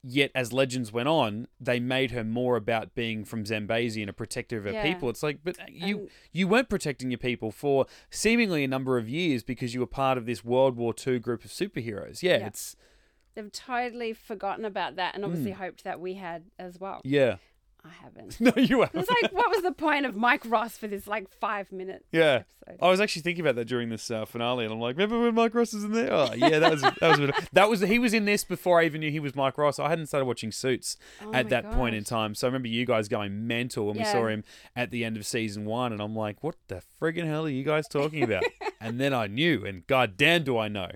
[0.10, 4.14] Yet, as legends went on, they made her more about being from Zambesi and a
[4.14, 4.84] protector of her Yeah.
[4.84, 5.10] people.
[5.10, 9.44] It's like, but you you weren't protecting your people for seemingly a number of years
[9.44, 12.24] because you were part of this World War II group of superheroes.
[12.24, 12.48] Yeah, Yeah.
[12.48, 12.78] it's
[13.36, 15.30] They've totally forgotten about that and hmm.
[15.30, 17.02] obviously hoped that we had as well.
[17.04, 17.36] yeah.
[17.88, 18.40] I haven't.
[18.42, 19.00] No, you haven't.
[19.02, 22.44] It's like, what was the point of Mike Ross for this like five minute Yeah.
[22.68, 22.86] episode?
[22.86, 25.34] I was actually thinking about that during this uh, finale, and I'm like, remember when
[25.36, 26.12] Mike Ross was in there?
[26.12, 28.44] Oh, yeah, that was that was a bit of- that was he was in this
[28.44, 29.80] before I even knew he was Mike Ross.
[29.80, 32.86] I hadn't started watching Suits Oh at that point in time, so I remember you
[32.86, 34.44] guys going mental when we saw him
[34.76, 37.64] at the end of season one, and I'm like, what the friggin' hell are you
[37.64, 38.44] guys talking about?
[38.82, 40.90] and then I knew, and goddamn, do I know.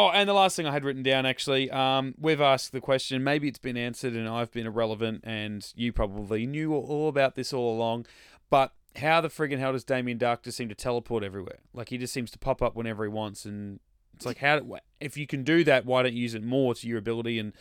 [0.00, 3.24] Oh, and the last thing I had written down actually, um, we've asked the question.
[3.24, 7.52] Maybe it's been answered, and I've been irrelevant, and you probably knew all about this
[7.52, 8.06] all along.
[8.48, 11.58] But how the friggin' hell does Damien Darhk just seem to teleport everywhere?
[11.74, 13.80] Like he just seems to pop up whenever he wants, and
[14.14, 14.60] it's like how
[15.00, 17.40] if you can do that, why don't you use it more to your ability?
[17.40, 17.52] And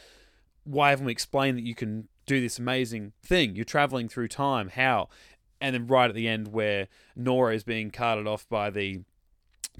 [0.64, 3.56] why haven't we explained that you can do this amazing thing?
[3.56, 4.70] You're traveling through time.
[4.70, 5.10] How?
[5.60, 9.00] And then right at the end, where Nora is being carted off by the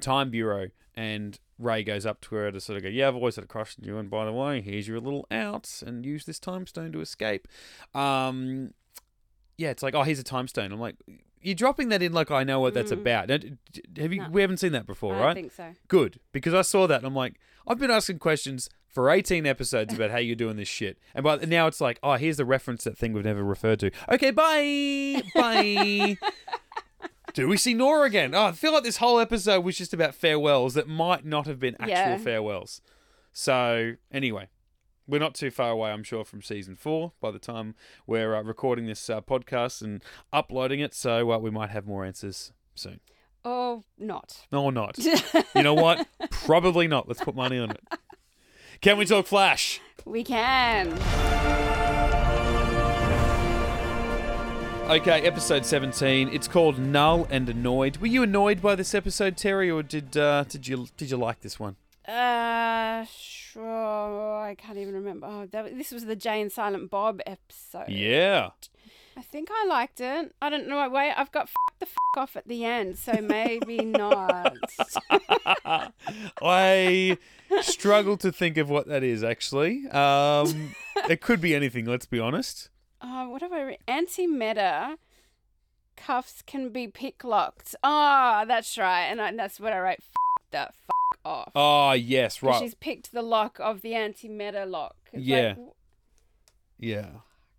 [0.02, 3.36] Time Bureau, and Ray goes up to her to sort of go, "Yeah, I've always
[3.36, 6.26] had a crush on you, and by the way, here's your little out, and use
[6.26, 7.48] this time stone to escape."
[7.96, 8.74] Um,
[9.58, 10.96] yeah, it's like, "Oh, here's a time stone." I'm like,
[11.42, 13.00] "You're dropping that in like I know what that's Mm.
[13.02, 14.22] about." Have you?
[14.22, 14.30] No.
[14.30, 15.34] We haven't seen that before, I right?
[15.36, 15.74] think so.
[15.88, 19.94] Good, because I saw that and I'm like, I've been asking questions for 18 episodes
[19.94, 22.84] about how you're doing this shit, and by now it's like, oh, here's the reference
[22.84, 23.92] that thing we've never referred to.
[24.10, 26.18] Okay, bye, bye.
[27.38, 28.34] Do we see Nora again?
[28.34, 31.60] Oh, I feel like this whole episode was just about farewells that might not have
[31.60, 32.18] been actual Yeah.
[32.18, 32.82] farewells.
[33.32, 34.48] So anyway,
[35.08, 37.76] we're not too far away, I'm sure, from season four by the time
[38.08, 40.96] we're uh, recording this uh, podcast and uploading it.
[40.96, 43.02] So uh, we might have more answers soon.
[43.46, 44.48] Or not.
[44.52, 44.98] No, or not.
[45.56, 46.08] You know what?
[46.32, 47.08] Probably not.
[47.08, 47.82] Let's put money on it.
[48.82, 49.80] Can we talk Flash?
[50.06, 50.98] We can.
[54.90, 56.30] Okay, episode 17.
[56.30, 57.98] It's called Null and Annoyed.
[57.98, 61.42] Were you annoyed by this episode, Terry, or did uh, did you did you like
[61.42, 61.76] this one?
[62.08, 64.40] Uh, sure.
[64.40, 65.28] I can't even remember.
[65.30, 67.90] Oh, that, this was the Jay and Silent Bob episode.
[67.90, 68.52] Yeah.
[69.18, 70.34] I think I liked it.
[70.42, 70.88] I don't know.
[70.90, 74.56] Wait, I've got f- the f- off at the end, so maybe not.
[76.42, 77.18] I
[77.62, 79.86] struggle to think of what that is actually.
[79.90, 80.74] Um,
[81.10, 82.70] it could be anything, let's be honest.
[83.02, 83.78] Oh, what have I read?
[83.88, 84.98] Anti-meta
[85.96, 87.76] cuffs can be pick locked.
[87.84, 89.04] Ah, that's right.
[89.06, 89.98] And I, that's what I wrote.
[90.00, 90.74] F- the f-
[91.26, 91.52] off.
[91.56, 92.60] Oh, yes, right.
[92.62, 94.96] She's picked the lock of the anti-meta lock.
[95.14, 95.56] It's Yeah.
[95.58, 95.68] like,
[96.80, 97.10] Yeah.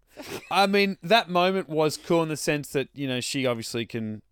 [0.51, 4.23] I mean, that moment was cool in the sense that, you know, she obviously can.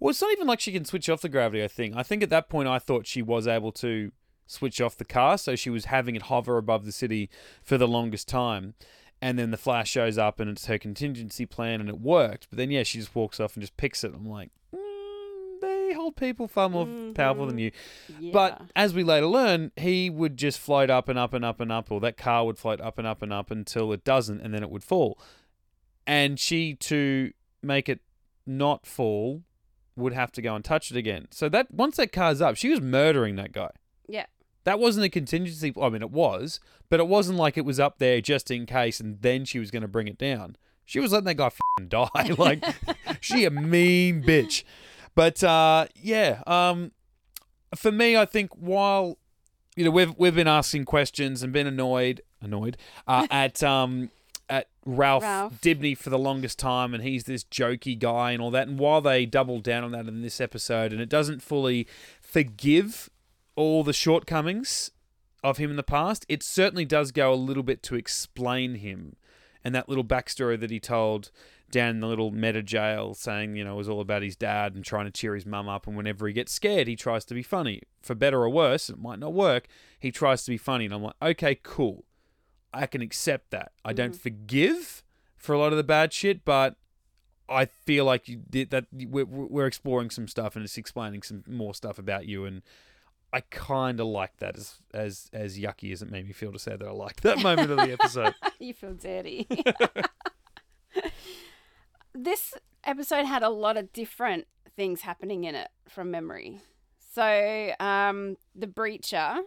[0.00, 1.94] Well, it's not even like she can switch off the gravity, I think.
[1.94, 4.12] I think at that point I thought she was able to
[4.46, 7.28] switch off the car, so she was having it hover above the city
[7.62, 8.74] for the longest time.
[9.24, 12.48] And then the Flash shows up and it's her contingency plan and it worked.
[12.50, 14.12] But then, yeah, she just walks off and just picks it.
[14.14, 17.70] I'm like, mm, they hold people far more powerful than you.
[18.20, 18.32] yeah.
[18.34, 21.72] But as we later learn, he would just float up and up and up and
[21.72, 24.52] up, or that car would float up and up and up until it doesn't, and
[24.52, 25.18] then it would fall.
[26.06, 27.32] And she, to
[27.62, 28.00] make it
[28.46, 29.42] not fall,
[29.96, 31.28] would have to go and touch it again.
[31.30, 33.70] So that once that car's up, she was murdering that guy.
[34.06, 34.26] yeah.
[34.64, 35.72] That wasn't a contingency.
[35.80, 39.00] I mean, it was, but it wasn't like it was up there just in case,
[39.00, 40.56] and then she was going to bring it down.
[40.84, 41.50] She was letting that guy
[41.88, 42.34] die.
[42.38, 42.64] Like,
[43.20, 44.64] she a mean bitch.
[45.14, 46.92] But uh, yeah, um,
[47.74, 49.18] for me, I think while
[49.76, 54.10] you know we've we've been asking questions and been annoyed annoyed uh, at um
[54.48, 55.60] at Ralph, Ralph.
[55.60, 58.68] Dibney for the longest time, and he's this jokey guy and all that.
[58.68, 61.86] And while they double down on that in this episode, and it doesn't fully
[62.20, 63.08] forgive
[63.56, 64.90] all the shortcomings
[65.42, 69.16] of him in the past, it certainly does go a little bit to explain him
[69.62, 71.30] and that little backstory that he told
[71.70, 74.74] down in the little meta jail saying, you know, it was all about his dad
[74.74, 75.86] and trying to cheer his mum up.
[75.86, 77.82] And whenever he gets scared, he tries to be funny.
[78.02, 79.66] For better or worse, it might not work.
[79.98, 80.84] He tries to be funny.
[80.84, 82.04] And I'm like, okay, cool.
[82.72, 83.72] I can accept that.
[83.84, 84.18] I don't mm-hmm.
[84.18, 85.02] forgive
[85.36, 86.76] for a lot of the bad shit, but
[87.48, 91.44] I feel like you did that we're, we're exploring some stuff and it's explaining some
[91.46, 92.44] more stuff about you.
[92.44, 92.62] And
[93.34, 96.58] I kind of like that as, as, as yucky as it made me feel to
[96.58, 98.32] say that I liked that moment of the episode.
[98.60, 99.48] you feel dirty.
[102.14, 106.60] this episode had a lot of different things happening in it from memory.
[107.12, 109.40] So, um, the breacher,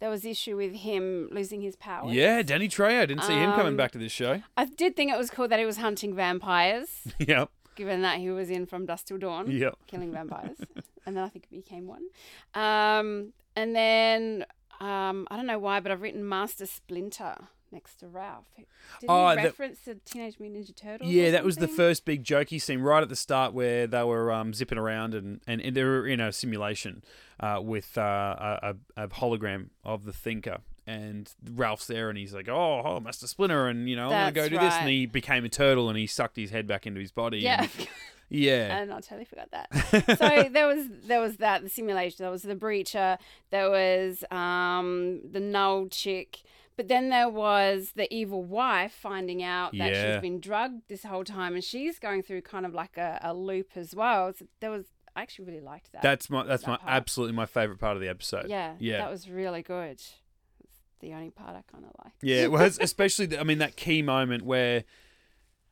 [0.00, 2.10] there was issue with him losing his power.
[2.10, 3.02] Yeah, Danny Trejo.
[3.02, 4.42] I Didn't see him coming Um, back to this show.
[4.56, 6.88] I did think it was cool that he was hunting vampires,
[7.20, 7.50] yep.
[7.76, 9.74] Given that he was in From Dusk Till Dawn, Yep.
[9.86, 10.58] killing vampires.
[11.06, 12.02] and then I think it became one.
[12.54, 14.44] Um, and then
[14.80, 17.34] um, I don't know why, but I've written Master Splinter
[17.72, 18.46] next to Ralph.
[18.56, 18.66] Did
[19.08, 21.08] Oh, he that- reference the Teenage Mutant Ninja Turtles?
[21.10, 24.32] Yeah, that was the first big jokey scene right at the start where they were
[24.32, 27.04] um, zipping around and, and, and they were in a simulation
[27.38, 30.58] uh, with uh, a a hologram of the Thinker.
[30.86, 34.32] And Ralph's there, and he's like, "Oh, oh, Master Splinter," and you know, I'm gonna
[34.32, 34.74] go That's do this.
[34.74, 37.38] And he became a turtle, and he sucked his head back into his body.
[37.38, 37.62] Yeah.
[37.62, 37.88] and-
[38.32, 40.18] yeah, and I totally forgot that.
[40.18, 42.16] so there was there was that the simulation.
[42.24, 43.18] There was the breacher.
[43.50, 46.42] There was um, the null chick.
[46.76, 50.14] But then there was the evil wife finding out that Yeah.
[50.14, 53.34] she's been drugged this whole time, and she's going through kind of like a, a
[53.34, 54.32] loop as well.
[54.32, 56.00] So there was I actually really liked that.
[56.02, 56.90] that's my that's that my part.
[56.90, 58.46] absolutely my favorite part of the episode.
[58.48, 58.98] yeah, yeah.
[58.98, 60.00] that was really good.
[61.00, 62.12] The only part I kind of like.
[62.22, 64.84] Yeah, well, especially the, I mean that key moment where,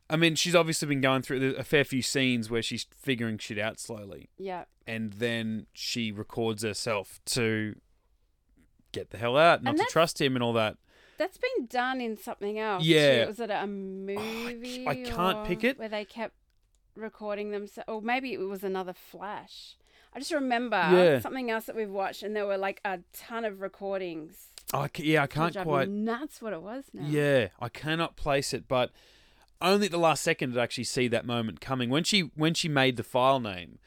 [0.08, 3.58] I mean, she's obviously been going through a fair few scenes where she's figuring shit
[3.58, 7.76] out slowly, yeah, and then she records herself to
[8.92, 10.78] get the hell out, not to trust him, and all that.
[11.18, 12.82] that's been done in something else.
[12.82, 12.88] too.
[12.88, 13.26] Yeah.
[13.26, 14.88] was it a oh, movie?
[14.88, 15.78] I can't pick it.
[15.78, 16.34] Where they kept
[16.96, 19.76] recording them, or maybe it was another Flash.
[20.14, 21.20] I just remember Yeah.
[21.20, 24.46] something else that we've watched, and there were like a ton of recordings.
[24.72, 25.88] I yeah, I can't quite.
[25.88, 26.42] nuts.
[26.42, 27.06] What it was now.
[27.06, 28.90] Yeah, I cannot place it, but
[29.60, 32.54] only at the last second did I actually see that moment coming when she when
[32.54, 33.78] she made the file name.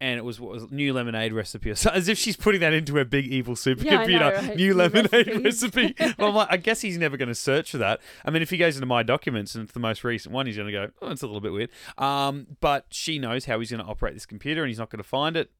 [0.00, 2.96] And it was what was new lemonade recipe, so, as if she's putting that into
[2.96, 4.08] her big evil supercomputer.
[4.08, 4.48] Yeah, know, right?
[4.56, 5.94] New New lemonade recipe.
[6.18, 8.00] well, I'm like, I guess he's never going to search for that.
[8.22, 10.56] I mean, if he goes into my documents and it's the most recent one, he's
[10.56, 13.70] going to go, "Oh, it's a little bit weird." Um, but she knows how he's
[13.70, 15.52] going to operate this computer, and he's not going to find it.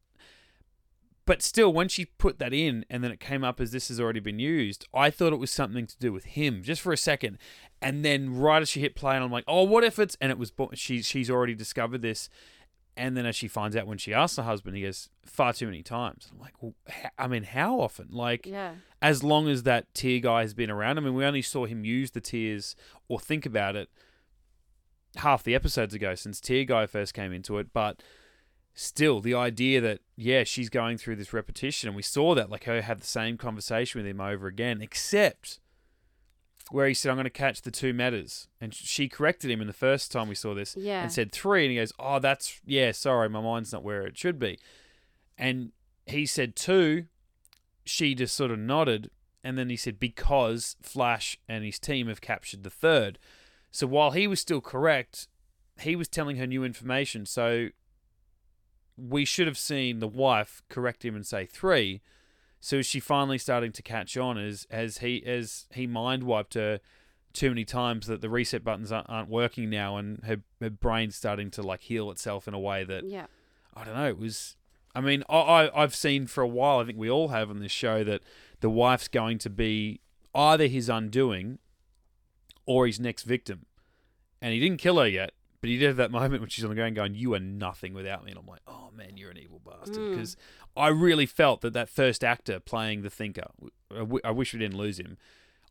[1.27, 3.99] But still, when she put that in and then it came up as this has
[3.99, 6.99] already been used, I thought it was something to do with him just for a
[6.99, 7.39] second.
[7.81, 10.17] And then right as she hit play, and I'm like, oh, what if it's.
[10.21, 10.53] And it was.
[10.75, 12.29] She, she's already discovered this.
[12.97, 15.67] And then as she finds out when she asks her husband, he goes, far too
[15.67, 16.29] many times.
[16.31, 16.75] I'm like, well,
[17.19, 18.09] I mean, how often?
[18.11, 18.75] Like, Yeah.
[19.03, 20.99] as long as that tear guy has been around.
[20.99, 22.77] I mean, we only saw him use the tears
[23.09, 23.89] or think about it
[25.17, 28.03] half the episodes ago since Tear Guy first came into it, but
[28.75, 32.65] still the idea that yeah, she's going through this repetition and we saw that like
[32.65, 35.61] her have the same conversation with him over again, except
[36.71, 38.49] where he said, I'm going to catch the two metas.
[38.61, 41.03] And she corrected him in the first time we saw this Yeah.
[41.03, 41.65] and said three.
[41.65, 44.59] And he goes, Oh, that's, yeah, sorry, my mind's not where it should be.
[45.37, 45.73] And
[46.07, 47.05] he said two.
[47.85, 49.11] She just sort of nodded.
[49.45, 53.19] And then he said, Because Flash and his team have captured the third.
[53.71, 55.29] So while he was still correct,
[55.81, 57.27] he was telling her new information.
[57.27, 57.69] So
[58.97, 62.01] we should have seen the wife correct him and say three.
[62.61, 66.55] So is she finally starting to catch on as as he as he mind wiped
[66.55, 66.81] her
[67.33, 71.17] too many times that the reset buttons aren't, aren't working now and her her brain's
[71.17, 73.27] starting to like heal itself in a way that Yeah.
[73.77, 74.09] I don't know.
[74.09, 74.57] It was.
[74.95, 76.79] I mean, I, I I've seen for a while.
[76.79, 78.23] I think we all have on this show that
[78.61, 80.01] the wife's going to be
[80.35, 81.59] either his undoing
[82.65, 83.67] or his next victim,
[84.41, 85.34] and he didn't kill her yet.
[85.65, 87.95] But he did have that moment when she's on the ground going, "You are nothing
[87.95, 90.11] without me," and I'm like, "Oh man, you're an evil bastard." Mm.
[90.11, 90.37] Because
[90.77, 93.47] I really felt that that first actor playing the thinker,
[93.91, 95.17] I w- I wish we didn't lose him.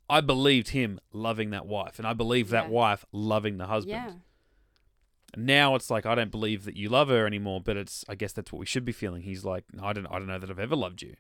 [0.10, 3.93] I believed him loving that wife, and I believe that wife loving the husband.
[3.93, 4.13] Yeah.
[5.38, 8.34] Now it's like I don't believe that you love her anymore, but it's I guess
[8.34, 9.21] that's what we should be feeling.
[9.21, 11.17] He's like, I don't I don't know that I've ever loved you.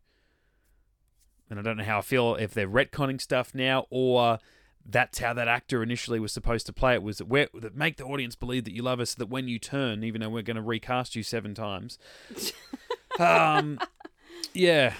[1.47, 4.39] And I don't know how I feel if they're retconning stuff now or
[4.85, 7.97] that's how that actor initially was supposed to play it was that where that make
[7.97, 10.41] the audience believe that you love us so that when you turn, even though we're
[10.41, 11.97] gonna recast you seven times.
[13.19, 13.79] um
[14.53, 14.93] Yeah.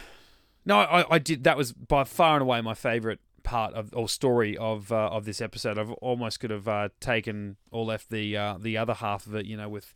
[0.66, 4.08] No, I, I did that was by far and away my favourite part of or
[4.08, 5.78] story of uh, of this episode.
[5.78, 9.46] I've almost could have uh, taken or left the uh, the other half of it.
[9.46, 9.94] You know, with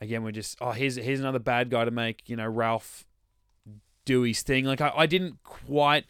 [0.00, 3.04] again we're just oh here's here's another bad guy to make you know Ralph
[4.04, 4.64] do his thing.
[4.64, 6.06] Like I, I didn't quite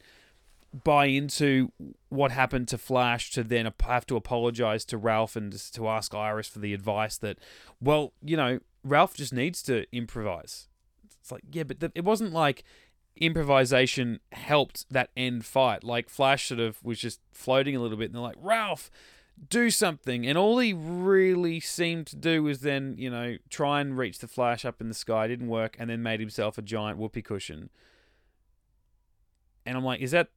[0.85, 1.71] buy into
[2.09, 6.49] what happened to Flash to then have to apologize to Ralph and to ask Iris
[6.49, 7.39] for the advice that
[7.81, 10.69] well you know Ralph just needs to improvise.
[11.21, 12.65] It's like yeah, but th- it wasn't like
[13.17, 15.85] improvisation helped that end fight.
[15.85, 18.91] Like Flash sort of was just floating a little bit, and they're like, Ralph,
[19.49, 20.27] do something.
[20.27, 24.29] And all he really seemed to do was then, you know, try and reach the
[24.29, 25.29] Flash up in the sky.
[25.29, 27.71] Didn't work, and then made himself a giant whoopee cushion.
[29.65, 30.29] And I'm like, is that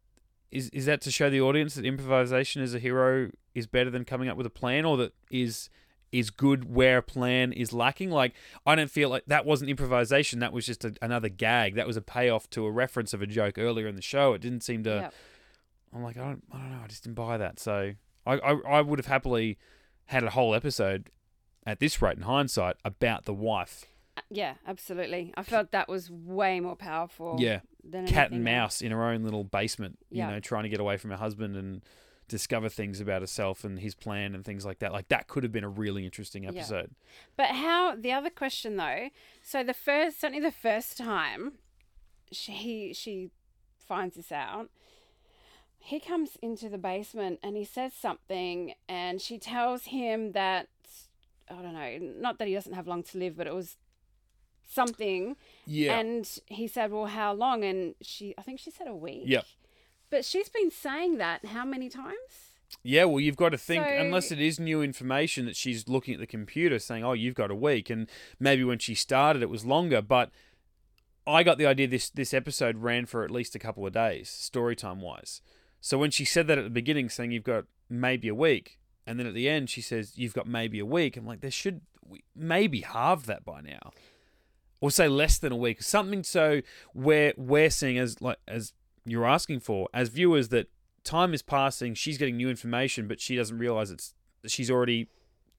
[0.52, 4.06] is is that to show the audience that improvisation as a hero is better than
[4.06, 5.70] coming up with a plan, or that is
[6.12, 8.10] is good where a plan is lacking.
[8.10, 8.34] Like
[8.66, 10.40] I don't feel like that wasn't improvisation.
[10.40, 11.76] That was just a, another gag.
[11.76, 14.34] That was a payoff to a reference of a joke earlier in the show.
[14.34, 14.90] It didn't seem to.
[14.90, 15.14] Yep.
[15.94, 16.82] I'm like I don't I don't know.
[16.84, 17.60] I just didn't buy that.
[17.60, 17.94] So
[18.26, 19.58] I I, I would have happily
[20.08, 21.10] had a whole episode
[21.66, 23.86] at this rate in hindsight about the wife
[24.30, 25.34] Yeah, absolutely.
[25.36, 27.38] I felt that was way more powerful.
[27.40, 27.60] Yeah.
[27.84, 28.54] Than cat and else.
[28.54, 30.28] mouse in her own little basement, Yeah.
[30.28, 31.82] you know, trying to get away from her husband and
[32.28, 34.92] discover things about herself and his plan and things like that.
[34.92, 36.50] Like that could have been a really interesting Yeah.
[36.52, 36.96] episode.
[37.38, 37.96] But how?
[37.96, 39.10] The other question though.
[39.44, 41.60] So the first, certainly the first time,
[42.32, 43.30] she she
[43.78, 44.70] finds this out.
[45.78, 50.68] He comes into the basement and he says something, and she tells him that
[51.48, 53.78] I don't know, not that he doesn't have long to live, but it was
[54.68, 55.36] something.
[55.66, 56.00] Yeah.
[56.00, 59.24] And he said, "Well, how long?" And she, I think she said a week.
[59.26, 59.42] Yeah.
[60.10, 62.54] But she's been saying that how many times?
[62.84, 66.14] Yeah, well, you've got to think, So- unless it is new information that she's looking
[66.16, 67.90] at the computer saying, oh, you've got a week.
[67.90, 68.10] And
[68.40, 70.02] maybe when she started, it was longer.
[70.02, 70.32] But
[71.28, 74.30] I got the idea this, this episode ran for at least a couple of days,
[74.30, 75.42] story time wise.
[75.80, 79.20] So when she said that at the beginning, saying you've got maybe a week, and
[79.20, 81.82] then at the end, she says, you've got maybe a week, I'm like, there should
[82.08, 83.92] we maybe halve that by now.
[84.82, 85.82] Or say less than a week.
[85.82, 86.62] Something so
[86.94, 88.74] where we're seeing as like as
[89.06, 90.68] you're asking for as viewers that
[91.04, 94.16] time is passing she's getting new information but she doesn't realize it's
[94.48, 95.08] she's already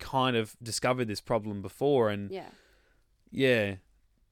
[0.01, 2.49] kind of discovered this problem before and Yeah.
[3.31, 3.75] yeah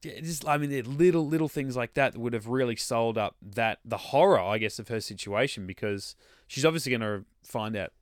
[0.01, 3.79] just i mean little little things like that that would have really sold up that
[3.85, 7.93] the horror i guess of her situation because she's obviously going to find out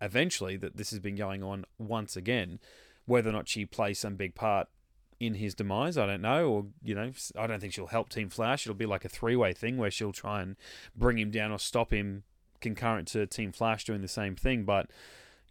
[0.00, 2.58] eventually that this has been going on once again
[3.04, 4.68] whether or not she plays some big part
[5.20, 8.28] in his demise i don't know or you know i don't think she'll help team
[8.28, 8.66] flash.
[8.66, 10.56] It'll be like a three-way thing where she'll try and
[10.96, 12.24] bring him down or stop him
[12.60, 14.64] concurrent to team flash doing the same thing.
[14.64, 14.90] But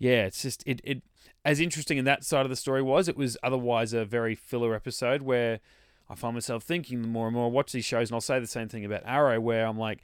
[0.03, 1.01] yeah it's just it, it
[1.45, 4.73] as interesting in that side of the story was it was otherwise a very filler
[4.75, 5.59] episode where
[6.09, 8.39] i find myself thinking the more and more i watch these shows and i'll say
[8.39, 10.01] the same thing about arrow where i'm like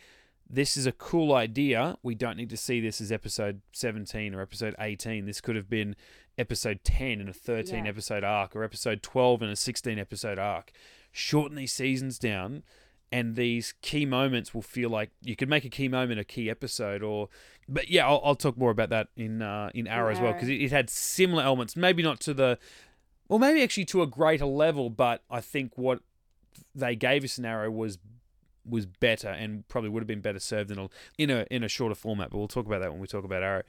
[0.50, 1.98] this is a cool idea.
[2.02, 5.26] We don't need to see this as episode 17 or episode 18.
[5.26, 5.96] This could have been
[6.38, 7.90] episode 10 in a 13 Yeah.
[7.90, 10.72] episode arc or episode 12 in a 16 episode arc.
[11.12, 12.64] Shorten these seasons down,
[13.12, 16.50] and these key moments will feel like you could make a key moment a key
[16.50, 17.04] episode.
[17.04, 17.30] Or,
[17.68, 20.50] but yeah, I'll, I'll talk more about that in uh, in Arrow as well because
[20.50, 21.76] it, it had similar elements.
[21.76, 22.58] Maybe not to the,
[23.28, 26.00] or maybe actually to a greater level, but I think what
[26.76, 27.98] they gave us in Arrow was
[28.70, 31.68] was better and probably would have been better served in a in a in a
[31.68, 32.30] shorter format.
[32.30, 33.64] But we'll talk about that when we talk about Arrow.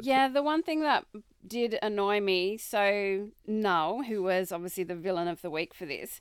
[0.00, 1.06] Yeah, the one thing that
[1.46, 6.20] did annoy me, so Null, who was obviously the villain of the week for this,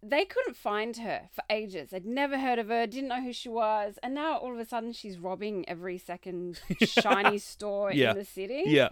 [0.00, 1.90] they couldn't find her for ages.
[1.90, 4.64] They'd never heard of her, didn't know who she was, and now all of a
[4.64, 8.12] sudden she's robbing every second shiny store Yeah.
[8.12, 8.62] in the city.
[8.66, 8.90] Yeah,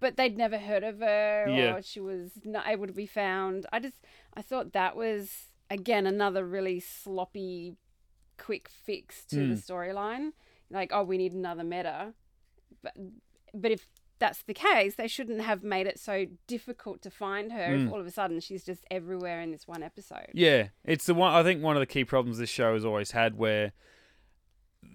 [0.00, 1.76] But they'd never heard of her, Yeah.
[1.76, 3.66] or she was not able to be found.
[3.72, 3.96] I just,
[4.34, 7.76] I thought that was again another really sloppy,
[8.38, 9.50] quick fix to Hmm.
[9.50, 10.32] the storyline.
[10.70, 12.14] Like, oh, we need another meta,
[12.82, 12.94] but
[13.54, 13.86] but if
[14.18, 17.74] that's the case, they shouldn't have made it so difficult to find her.
[17.74, 17.92] If Mm.
[17.92, 20.30] all of a sudden she's just everywhere in this one episode.
[20.34, 20.68] yeah.
[20.84, 21.32] It's the one.
[21.34, 23.72] I think one of the key problems this show has always had where.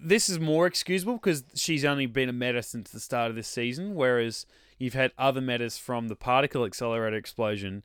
[0.04, 3.46] This is more excusable because she's only been a meta since the start of this
[3.48, 4.46] season, whereas
[4.78, 7.82] you've had other metas from the particle accelerator explosion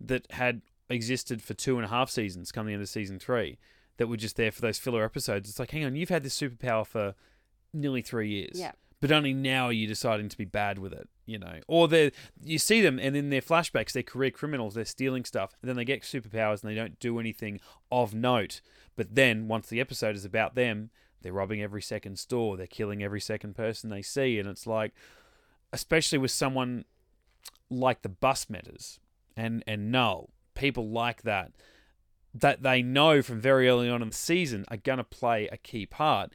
[0.00, 3.58] that had existed for two and a half seasons coming into season three
[3.96, 5.48] that were just there for those filler episodes.
[5.48, 7.14] It's like, hang on, you've had this superpower for
[7.72, 8.52] nearly three years.
[8.54, 8.72] Yeah.
[9.00, 11.60] But only now are you deciding to be bad with it, you know?
[11.68, 12.12] Or they
[12.42, 15.76] you see them and in their flashbacks, they're career criminals, they're stealing stuff, and then
[15.76, 17.60] they get superpowers and they don't do anything
[17.92, 18.60] of note.
[18.96, 23.02] But then once the episode is about them, they're robbing every second store, they're killing
[23.02, 24.92] every second person they see, and it's like
[25.72, 26.84] especially with someone
[27.68, 28.98] like the bus metas
[29.36, 31.52] and and Null, people like that
[32.34, 35.56] that they know from very early on in the season are going to play a
[35.56, 36.34] key part.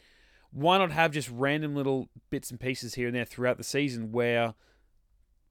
[0.52, 4.12] Why not have just random little bits and pieces here and there throughout the season
[4.12, 4.56] where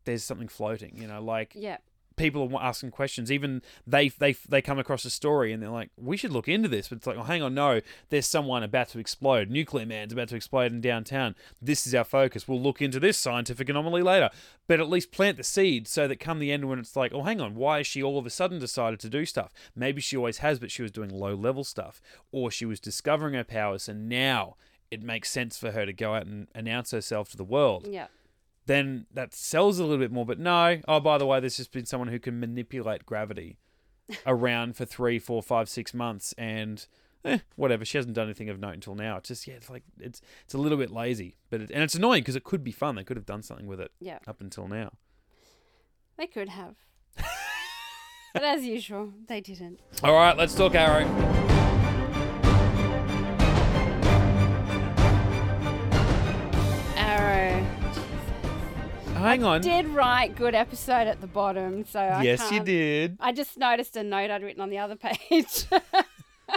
[0.05, 1.79] there's something floating, you know, like Yeah.
[2.21, 3.33] People are asking questions.
[3.33, 6.68] Even they they they come across a story and they're like, "We should look into
[6.68, 7.81] this." But it's like, "Oh, hang on, no.
[8.11, 9.51] There's someone about to explode.
[9.51, 11.35] Nuclear Man's about to explode in downtown.
[11.61, 12.47] This is our focus.
[12.47, 14.31] We'll look into this scientific anomaly later."
[14.66, 17.23] But at least plant the seed so that come the end when it's like, "Oh,
[17.23, 17.57] hang on.
[17.57, 19.53] Why is she all of a sudden decided to do stuff?
[19.75, 22.01] Maybe she always has, but she was doing low level stuff,
[22.31, 24.57] or she was discovering her powers, and now."
[24.91, 28.09] It makes sense for her to go out and announce herself to the world Yeah.
[28.66, 30.24] Then that sells a little bit more.
[30.26, 33.58] But no, oh, by the way, there's just been someone who can manipulate gravity
[34.26, 36.86] around for three, four, five, six months, and
[37.24, 37.84] eh, whatever.
[37.84, 39.16] She hasn't done anything of note until now.
[39.16, 41.94] It's just yeah, it's like it's it's a little bit lazy, but it, and it's
[41.94, 42.94] annoying because it could be fun.
[42.94, 44.18] They could have done something with it Yeah.
[44.26, 44.92] up until now.
[46.16, 46.74] They could have.
[48.34, 49.80] but as usual, they didn't.
[50.02, 51.70] All right, let's talk Arrow.
[59.21, 59.57] Hang on.
[59.57, 63.16] I Did write good episode at the bottom, so I yes, you can't- did.
[63.21, 65.66] I just noticed a note I'd written on the other page.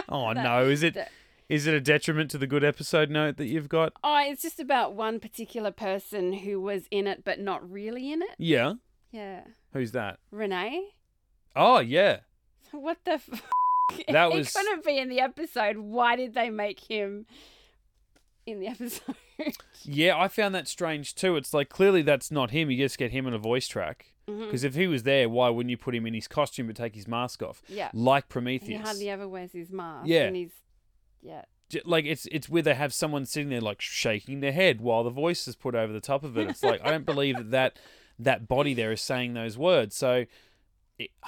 [0.08, 1.12] Oh no, is it that-
[1.48, 3.92] is it a detriment to the good episode note that you've got?
[4.02, 8.20] oh, it's just about one particular person who was in it but not really in
[8.22, 8.30] it.
[8.38, 8.74] Yeah.
[9.12, 9.42] Yeah,
[9.72, 10.18] Who's that?
[10.32, 10.88] Renee.
[11.54, 12.20] Oh yeah.
[12.72, 13.12] What the?
[13.12, 13.42] F-
[14.08, 15.76] That he was- couldn't be in the episode.
[15.78, 17.26] Why did they make him
[18.46, 19.14] in the episode?
[19.82, 21.36] Yeah, I found that strange too.
[21.36, 22.70] It's like clearly that's not him.
[22.70, 24.12] You just get him in a voice track.
[24.28, 24.46] Mhm.
[24.46, 26.94] Because if he was there, why wouldn't you put him in his costume but take
[26.94, 27.60] his mask off?
[27.68, 28.68] Yeah, Like Prometheus.
[28.68, 30.08] he hardly ever wears his mask.
[30.08, 30.22] Yeah.
[30.24, 30.52] and he's
[31.22, 31.42] yeah.
[31.84, 35.10] Like it's it's where they have someone sitting there like shaking their head while the
[35.10, 36.48] voice is put over the top of it.
[36.48, 37.78] It's like I don't believe that that,
[38.18, 39.96] that body there is saying those words.
[39.96, 40.26] So
[40.98, 41.10] it,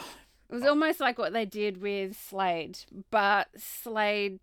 [0.48, 2.78] It was almost like what they did with Slade,
[3.10, 4.38] but Slade,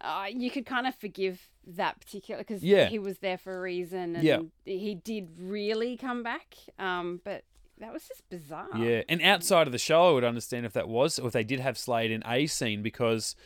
[0.00, 2.88] uh, you could kind of forgive that particular because Yeah.
[2.88, 4.40] he was there for a reason, and Yeah.
[4.64, 6.54] he did really come back.
[6.78, 7.44] Um, but
[7.78, 8.68] that was just bizarre.
[8.76, 11.44] Yeah, and outside of the show, I would understand if that was, or if they
[11.44, 13.36] did have Slade in a scene, because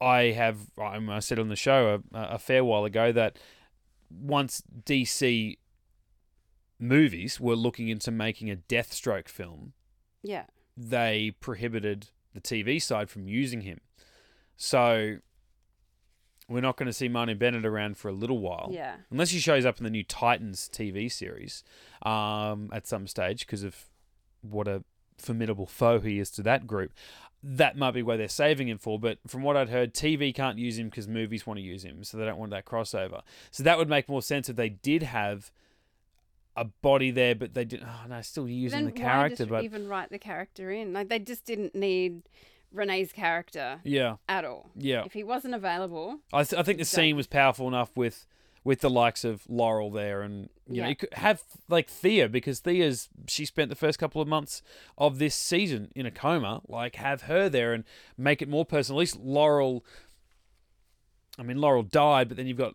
[0.00, 3.38] I have, I I said on the show a, a fair while ago that
[4.10, 5.58] once DC
[6.78, 9.72] movies were looking into making a Deathstroke film,
[10.22, 10.44] yeah,
[10.76, 13.80] they prohibited the TV side from using him.
[14.56, 15.18] So
[16.48, 18.96] we're not going to see Manu Bennett around for a little while yeah.
[19.10, 21.62] unless he shows up in the new Titans TV series
[22.02, 23.76] um, at some stage because of
[24.40, 24.82] what a
[25.18, 26.92] formidable foe he is to that group.
[27.42, 30.58] That might be where they're saving him for, but from what I'd heard, TV can't
[30.58, 33.22] use him because movies want to use him, so they don't want that crossover.
[33.52, 35.52] So that would make more sense if they did have
[36.56, 37.86] a body there, but they didn't.
[37.86, 40.92] Oh no, still using then the why character, just but even write the character in?
[40.92, 42.22] Like they just didn't need
[42.72, 44.70] Renee's character yeah, at all.
[44.76, 45.04] yeah.
[45.04, 48.26] If he wasn't available, I, th- I think the scene was powerful enough with
[48.64, 50.88] with the likes of Laurel there, and you know Yeah.
[50.88, 54.60] you could have like Thea because Thea's she spent the first couple of months
[54.98, 56.60] of this season in a coma.
[56.68, 57.84] Like have her there and
[58.18, 58.98] make it more personal.
[58.98, 59.84] At least Laurel.
[61.38, 62.74] I mean, Laurel died, but then you've got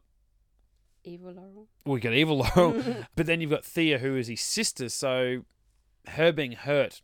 [1.03, 1.67] evil Laurel.
[1.85, 2.81] well, you got evil Laurel,
[3.15, 4.89] but then you've got Thea, who is his sister.
[4.89, 5.43] So
[6.07, 7.01] her being hurt,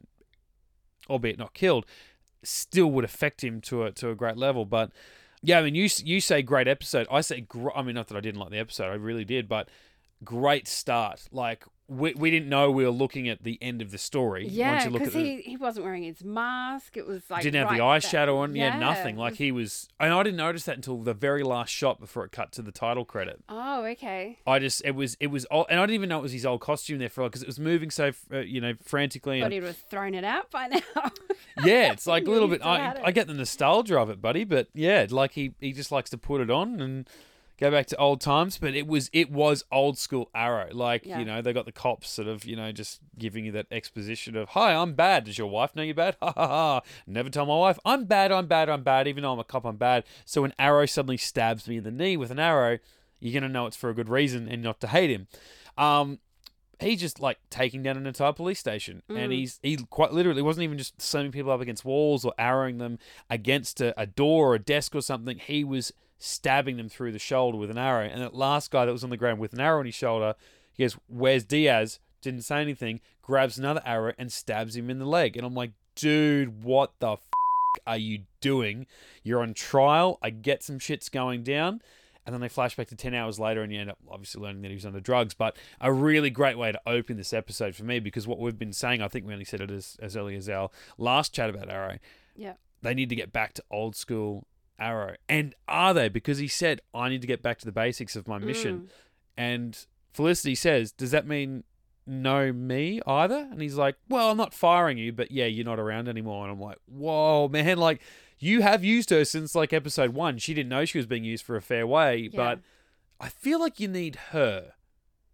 [1.09, 1.85] albeit not killed,
[2.43, 4.65] still would affect him to a to a great level.
[4.65, 4.91] But
[5.41, 7.07] yeah, I mean, you you say great episode.
[7.11, 9.47] I say, gr- I mean, not that I didn't like the episode, I really did,
[9.47, 9.69] but
[10.23, 11.27] great start.
[11.31, 14.47] Like we we didn't know we were looking at the end of the story.
[14.47, 16.97] Yeah, because the, he, he wasn't wearing his mask.
[16.97, 18.55] It was like didn't have the right eyeshadow on.
[18.55, 19.17] Yeah, Yeah, nothing.
[19.17, 22.31] Like he was, and I didn't notice that until the very last shot before it
[22.31, 23.43] cut to the title credit.
[23.49, 24.37] Oh, okay.
[24.45, 26.45] I just it was it was old, and I didn't even know it was his
[26.45, 29.41] old costume there for because it was moving so uh, you know frantically.
[29.41, 30.81] But he was thrown it out by now.
[31.65, 32.63] yeah, it's like a little bit.
[32.63, 32.99] I.
[33.03, 36.17] I get the nostalgia of it, buddy, but yeah, like he he just likes to
[36.17, 37.09] put it on and
[37.59, 38.57] go back to old times.
[38.57, 40.69] But it was it was old school Arrow.
[40.71, 41.19] Like Yeah.
[41.19, 44.35] you know they got the cops sort of you know just giving you that exposition
[44.35, 45.25] of hi I'm bad.
[45.25, 46.15] Does your wife know you're bad?
[46.21, 46.81] Ha ha ha.
[47.05, 48.31] Never tell my wife I'm bad.
[48.31, 48.69] I'm bad.
[48.69, 49.07] I'm bad.
[49.07, 50.03] Even though I'm a cop, I'm bad.
[50.25, 52.79] So when Arrow suddenly stabs me in the knee with an arrow,
[53.19, 55.27] you're gonna know it's for a good reason and not to hate him.
[55.77, 56.19] Um,
[56.79, 59.31] he's just like taking down an entire police station, and Mm.
[59.33, 62.99] he's he quite literally wasn't even just slamming people up against walls or arrowing them
[63.29, 65.39] against a, a door or a desk or something.
[65.39, 68.05] He was stabbing them through the shoulder with an arrow.
[68.05, 70.35] And that last guy that was on the ground with an arrow on his shoulder,
[70.73, 72.99] he goes, "Where's Diaz?" Didn't say anything.
[73.21, 75.37] Grabs another arrow and stabs him in the leg.
[75.37, 77.29] And I'm like, dude, what the f-
[77.85, 78.87] are you doing?
[79.23, 80.17] You're on trial.
[80.21, 81.81] I get some shit's going down.
[82.25, 84.61] And then they flash back to 10 hours later, and you end up obviously learning
[84.61, 85.33] that he was under drugs.
[85.33, 88.73] But a really great way to open this episode for me because what we've been
[88.73, 91.69] saying, I think we only said it as, as early as our last chat about
[91.69, 91.97] Arrow.
[92.35, 92.53] Yeah.
[92.81, 94.45] They need to get back to old school
[94.79, 95.15] Arrow.
[95.27, 96.09] And are they?
[96.09, 98.79] Because he said, I need to get back to the basics of my mission.
[98.81, 98.89] Mm.
[99.37, 101.63] And Felicity says, Does that mean
[102.05, 103.47] no me either?
[103.51, 106.43] And he's like, Well, I'm not firing you, but yeah, you're not around anymore.
[106.43, 108.01] And I'm like, Whoa, man, like
[108.39, 110.37] you have used her since like episode one.
[110.37, 112.37] She didn't know she was being used for a fair way, Yeah.
[112.37, 112.59] but
[113.19, 114.73] I feel like you need her.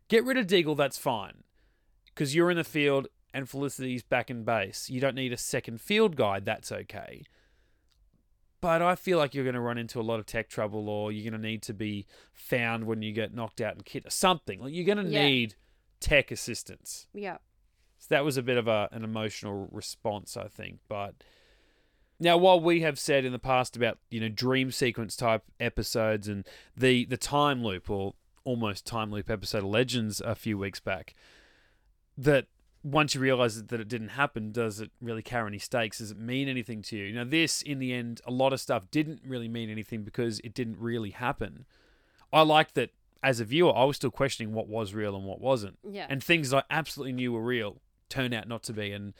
[0.08, 1.43] Get rid of Diggle, that's fine.
[2.08, 4.89] Because you're in the field and Felicity's back in base.
[4.89, 7.24] You don't need a second field guide, that's okay.
[8.66, 11.11] But I feel like you're going to run into a lot of tech trouble or
[11.11, 14.59] you're going to need to be found when you get knocked out and or something.
[14.59, 15.24] Like you're going to Yeah.
[15.24, 15.53] need
[15.99, 17.05] tech assistance.
[17.13, 17.38] Yeah.
[17.99, 20.80] So that was a bit of a, an emotional response, I think.
[20.88, 21.13] But
[22.20, 26.28] now, while we have said in the past about you know dream sequence type episodes
[26.28, 26.43] and
[26.76, 31.13] the the time loop or almost time loop episode of Legends a few weeks back,
[32.18, 32.47] that
[32.86, 35.98] once you realize that it didn't happen, does it really carry any stakes?
[35.98, 37.12] Does it mean anything to you?
[37.12, 40.54] Now, this in the end, a lot of stuff didn't really mean anything because it
[40.54, 41.66] didn't really happen.
[42.32, 42.92] I liked that
[43.24, 45.80] as a viewer, I was still questioning what was real and what wasn't.
[45.90, 46.06] Yeah.
[46.08, 47.78] And things I absolutely knew were real
[48.08, 48.92] turned out not to be.
[48.92, 49.16] And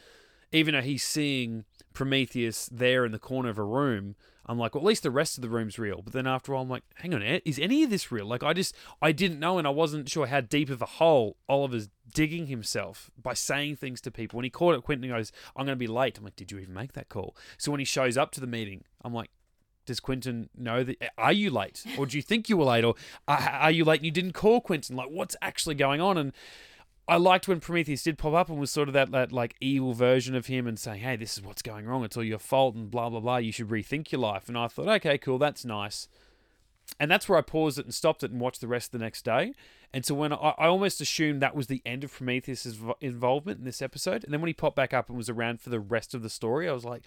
[0.56, 4.16] even though he's seeing Prometheus there in the corner of a room,
[4.47, 6.01] I'm like, well, at least the rest of the room's real.
[6.03, 8.28] But then after all, I'm like, hang on, is any of this real?
[8.28, 11.38] Like, I just, I didn't know, and I wasn't sure how deep of a hole
[11.49, 14.38] Oliver's digging himself by saying things to people.
[14.38, 16.18] When he called up Quentin goes, I'm going to be late.
[16.18, 17.36] I'm like, did you even make that call?
[17.58, 19.32] So when he shows up to the meeting, I'm like,
[19.88, 20.97] does Quentin know that?
[21.18, 22.95] Are you late, or do you think you were late, or
[23.28, 24.95] are you late and you didn't call Quentin?
[24.95, 26.18] Like, what's actually going on?
[26.18, 26.34] And
[27.08, 29.93] I liked when Prometheus did pop up and was sort of that, that like evil
[29.93, 32.03] version of him and saying, "Hey, this is what's going wrong.
[32.03, 33.38] It's all your fault," and blah blah blah.
[33.38, 34.47] You should rethink your life.
[34.47, 36.08] And I thought, okay, cool, that's nice.
[36.99, 39.26] And that's where I paused it and stopped it and watched the rest the next
[39.26, 39.53] day.
[39.93, 43.66] And so when I, I almost assumed that was the end of Prometheus's involvement in
[43.66, 46.14] this episode, and then when he popped back up and was around for the rest
[46.14, 47.03] of the story, I was like,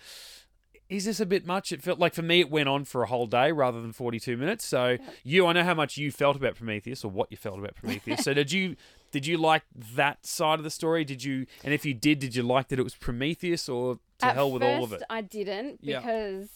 [0.89, 1.71] is this a bit much?
[1.71, 4.37] It felt like for me it went on for a whole day rather than 42
[4.37, 4.65] minutes.
[4.65, 7.75] So you, I know how much you felt about Prometheus or what you felt about
[7.75, 8.21] Prometheus.
[8.25, 8.77] so did you
[9.11, 9.63] did you like
[9.95, 11.05] that side of the story?
[11.05, 14.27] Did you and if you did, did you like that it was Prometheus or to
[14.27, 15.07] At hell with all of first, it?
[15.11, 16.01] I didn't Yeah.
[16.01, 16.49] because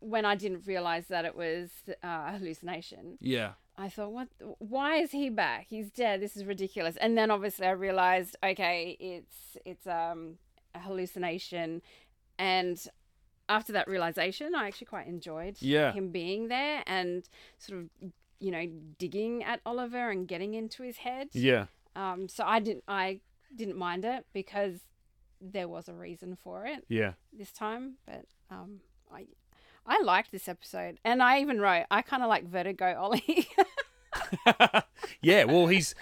[0.00, 1.70] when I didn't realize that it was
[2.02, 3.52] uh, hallucination, Yeah.
[3.78, 4.28] I thought, "What?
[4.58, 5.66] Why is he back?
[5.68, 6.20] He's dead.
[6.20, 10.38] This is ridiculous." And then obviously I realized, okay, it's it's um
[10.74, 11.82] a hallucination,
[12.38, 12.86] and
[13.48, 15.92] after that realization, I actually quite enjoyed Yeah.
[15.92, 17.28] him being there and
[17.58, 18.12] sort of
[18.42, 18.66] you know
[18.98, 21.28] digging at Oliver and getting into his head.
[21.32, 21.66] Yeah.
[21.94, 23.20] Um, so I didn't I
[23.54, 24.80] didn't mind it because
[25.40, 27.12] there was a reason for it Yeah.
[27.32, 28.80] this time, but um,
[29.12, 29.26] I
[29.86, 33.48] I liked this episode, and I even wrote I kind of like Vertigo Ollie.
[35.22, 35.94] yeah, well he's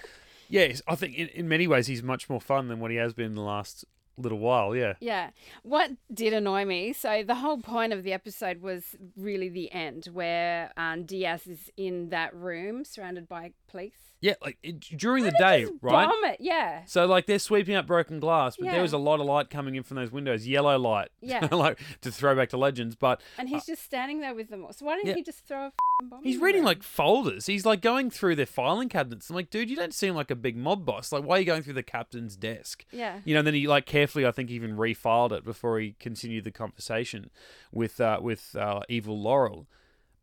[0.49, 3.13] yeah, I think in, in many ways he's much more fun than what he has
[3.13, 3.85] been in the last
[4.21, 4.93] little while, yeah.
[4.99, 5.31] yeah.
[5.63, 6.93] What did annoy me?
[6.93, 11.71] So the whole point of the episode was really the end, where um, Diaz is
[11.77, 14.10] in that room surrounded by police.
[14.21, 16.07] Yeah, like it, during the day, don't they just right?
[16.07, 16.83] Bomb it, yeah.
[16.85, 19.73] So like they're sweeping up broken glass, but there was a lot of light coming
[19.75, 21.09] in from those windows, yellow light.
[21.21, 21.47] Yeah.
[21.51, 24.73] like to throw back to legends, but And he's just standing there with them all.
[24.73, 25.15] So why didn't Uh, Yeah.
[25.15, 26.23] he just throw a f***ing bomb?
[26.23, 27.45] he's in reading like folders.
[27.47, 29.29] He's like going through their filing cabinets.
[29.29, 31.11] I'm like, dude, you don't seem like a big mob boss.
[31.11, 32.85] Like, why are you going through the captain's desk?
[32.91, 33.19] yeah.
[33.25, 36.43] You know, and then he like carefully, I think, even refiled it before he continued
[36.43, 37.31] the conversation
[37.71, 39.67] with uh, with uh, Evil Laurel.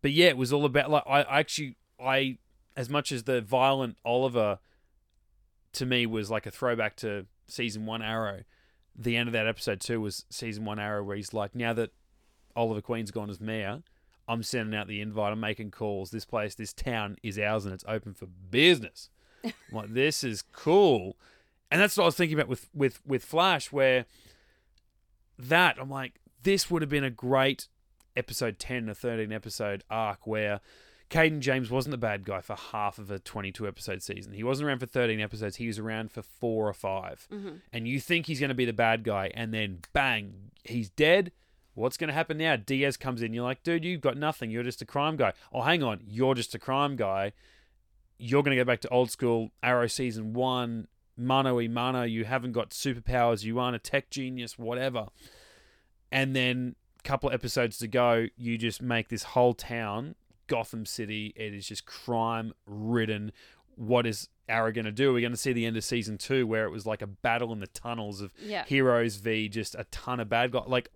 [0.02, 2.38] But yeah, it was all about like I, I actually I
[2.78, 4.60] as much as the violent Oliver
[5.72, 8.44] to me was like a throwback to season one Arrow.
[8.94, 11.90] The end of that episode too was season one Arrow, where he's like, now that
[12.54, 13.82] Oliver Queen's gone as mayor,
[14.28, 15.32] I'm sending out the invite.
[15.32, 16.12] I'm making calls.
[16.12, 19.10] This place, this town is ours, and it's open for business.
[19.44, 21.16] I'm like, this is cool,
[21.72, 24.06] and that's what I was thinking about with with with Flash, where
[25.36, 27.66] that I'm like, this would have been a great
[28.16, 30.60] episode ten or thirteen episode arc where
[31.08, 34.34] Cayden James wasn't the bad guy for half of a 22 episode season.
[34.34, 35.56] He wasn't around for 13 episodes.
[35.56, 37.48] He was around for four or 5 mm-hmm.
[37.72, 41.32] And you think he's going to be the bad guy, and then bang, he's dead.
[41.74, 42.56] What's going to happen now?
[42.56, 43.32] Diaz comes in.
[43.32, 44.50] You're like, dude, you've got nothing.
[44.50, 45.32] You're just a crime guy.
[45.52, 46.00] Oh, hang on.
[46.04, 47.32] You're just a crime guy.
[48.18, 52.02] You're going to go back to old school Arrow season one, mano y mano.
[52.02, 53.44] You haven't got superpowers.
[53.44, 55.06] You aren't a tech genius, whatever.
[56.10, 60.16] And then a couple episodes to go, you just make this whole town,
[60.48, 63.30] Gotham City, it is just crime ridden.
[63.76, 65.12] What is Arrow going to do?
[65.12, 67.52] We're going to see the end of season two where it was like a battle
[67.52, 68.64] in the tunnels of Yeah.
[68.64, 70.64] heroes v just a ton of bad guys.
[70.66, 70.90] Like,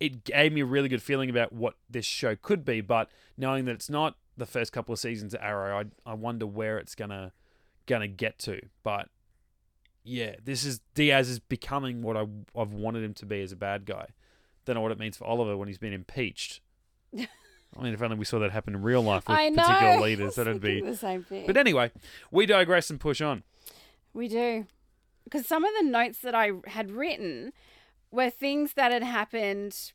[0.00, 3.66] it gave me a really good feeling about what this show could be, but knowing
[3.66, 6.94] that it's not the first couple of seasons of Arrow, I, I wonder where it's
[6.94, 7.32] gonna
[7.86, 8.60] gonna get to.
[8.82, 9.08] But
[10.02, 12.26] yeah, this is Diaz is becoming what I,
[12.56, 14.08] I've wanted him to be as a bad guy.
[14.64, 16.60] Don't know what it means for Oliver when he's been impeached.
[17.78, 19.62] I mean, if only we saw that happen in real life with I know.
[19.62, 20.80] particular leaders, that'd be.
[20.80, 21.46] the same thing.
[21.46, 21.90] But anyway,
[22.30, 23.42] we digress and push on.
[24.12, 24.66] We do.
[25.24, 27.52] Because some of the notes that I had written
[28.10, 29.92] were things that had happened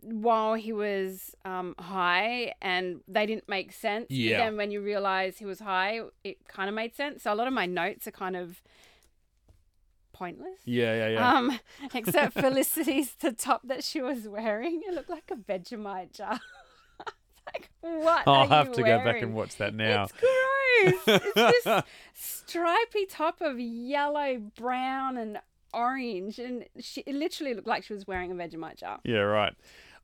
[0.00, 4.06] while he was um, high and they didn't make sense.
[4.08, 4.38] But Yeah.
[4.38, 7.22] then when you realize he was high, it kind of made sense.
[7.22, 8.62] So a lot of my notes are kind of
[10.22, 10.60] pointless.
[10.64, 11.36] Yeah, yeah, yeah.
[11.36, 11.58] Um,
[11.94, 14.80] except Felicity's the top that she was wearing.
[14.86, 16.38] It looked like a Vegemite jar.
[17.46, 18.22] like, what?
[18.28, 20.04] I'll have to go back and watch that now.
[20.04, 21.22] It's gross.
[21.34, 21.82] it's this
[22.14, 25.40] stripy top of yellow, brown, and
[25.74, 29.00] orange, and she it literally looked like she was wearing a Vegemite jar.
[29.02, 29.54] Yeah, right.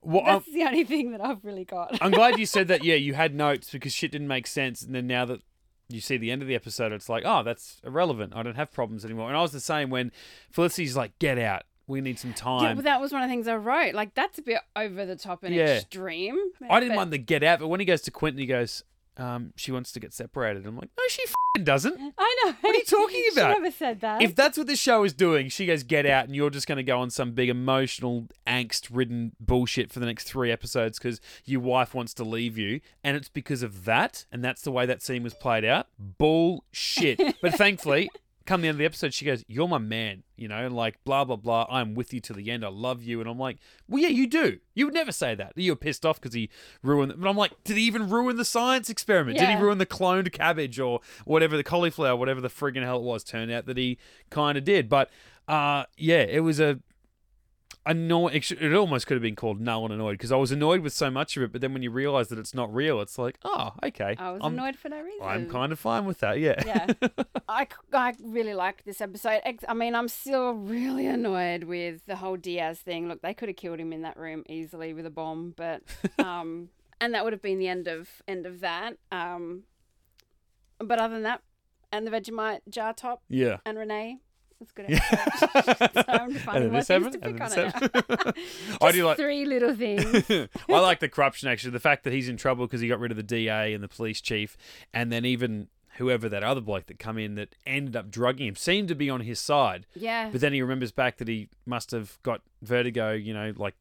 [0.03, 1.97] Well, I'm, the only thing that I've really got.
[2.01, 2.83] I'm glad you said that.
[2.83, 5.43] Yeah, you had notes because shit didn't make sense, and then now that
[5.89, 8.33] you see the end of the episode, it's like, oh, that's irrelevant.
[8.37, 9.29] I don't have problems anymore.
[9.29, 10.13] And I was the same when
[10.51, 11.63] Felicity's like, get out.
[11.87, 12.65] We need some time.
[12.65, 13.95] yeah, but that was one of the things I wrote.
[13.95, 15.77] Like that's a bit over the top and Yeah.
[15.77, 16.37] extreme.
[16.69, 18.85] I didn't but- mind the get out, but when he goes to Quentin, he goes,
[19.19, 20.65] um, she wants to get separated.
[20.67, 21.99] I'm like, no, she f***ing doesn't.
[22.19, 22.55] I know.
[22.61, 23.55] What are you talking about?
[23.55, 24.23] She never said that.
[24.23, 26.77] If that's what this show is doing, she goes, get out, and you're just going
[26.77, 31.21] to go on some big emotional, angst ridden bullshit for the next three episodes because
[31.45, 32.81] your wife wants to leave you.
[33.03, 34.25] And it's because of that.
[34.31, 35.89] And that's the way that scene was played out.
[35.99, 37.21] Bullshit.
[37.43, 38.11] but thankfully,
[38.49, 41.25] come the end of the episode, she goes, You're my man, you know, like blah,
[41.25, 41.67] blah, blah.
[41.71, 42.65] I'm with you to the end.
[42.65, 43.21] I love you.
[43.21, 44.59] And I'm like, Well, yeah, you do.
[44.75, 45.53] You would never say that.
[45.55, 46.49] You're pissed off because he
[46.83, 49.39] ruined But I'm like, Did he even ruin the science experiment?
[49.39, 53.03] Did he ruin the cloned cabbage or whatever, the cauliflower, whatever the friggin' hell it
[53.03, 53.23] was?
[53.23, 53.99] Turned out that he
[54.31, 54.89] kind of did.
[54.89, 55.11] But
[55.47, 56.81] uh, yeah, it was a.
[57.89, 60.93] Annoy- it almost could have been called null and annoyed because I was annoyed with
[60.93, 63.39] so much of it, but then when you realise that it's not real, it's like,
[63.45, 64.15] oh, okay.
[64.19, 65.23] I was I'm, annoyed for no reason.
[65.27, 66.63] I'm kind of fine with that, yeah.
[66.67, 67.09] yeah.
[67.49, 69.41] I, I really liked this episode.
[69.67, 73.09] I mean, I'm still really annoyed with the whole Diaz thing.
[73.09, 75.83] Look, they could have killed him in that room easily with a bomb, but
[76.19, 76.69] um,
[77.01, 78.99] and that would have been the end of end of that.
[79.11, 79.63] Um,
[80.79, 81.43] but other than that,
[81.91, 83.59] and the Vegemite jar top yeah.
[83.65, 84.19] and Renee.
[84.61, 84.87] It's good.
[84.91, 85.91] episode.
[85.95, 88.39] so I'm finding more things to pick on it.
[88.81, 89.17] I do like.
[89.17, 90.29] three little things.
[90.69, 91.71] I like the corruption actually.
[91.71, 93.89] The fact that he's in trouble because he got rid of the DA and the
[93.89, 94.57] police chief,
[94.93, 98.57] and then even whoever that other bloke that come in that ended up drugging him
[98.57, 99.87] seemed to be on his side.
[99.95, 100.29] Yeah.
[100.31, 103.75] But then he remembers back that he must have got vertigo, you know, like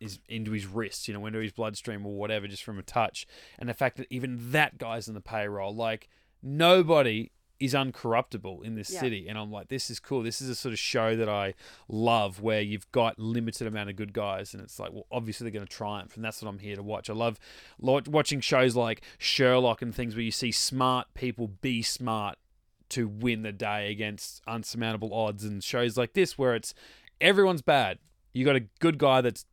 [0.00, 3.26] is into his wrist, you know, into his bloodstream or whatever, just from a touch.
[3.58, 6.08] And the fact that even that guy's in the payroll, like
[6.42, 7.30] nobody
[7.64, 9.00] is uncorruptible in this Yeah.
[9.00, 9.26] city.
[9.28, 10.22] And I'm like, this is cool.
[10.22, 11.54] This is a sort of show that I
[11.88, 15.52] love where you've got limited amount of good guys and it's like, well, obviously they're
[15.58, 16.16] going to triumph.
[16.16, 17.08] And that's what I'm here to watch.
[17.08, 17.38] I love
[17.78, 22.38] watching shows like Sherlock and things where you see smart people be smart
[22.90, 26.74] to win the day against unsurmountable odds and shows like this where it's
[27.20, 27.98] everyone's bad.
[28.32, 29.46] You got a good guy that's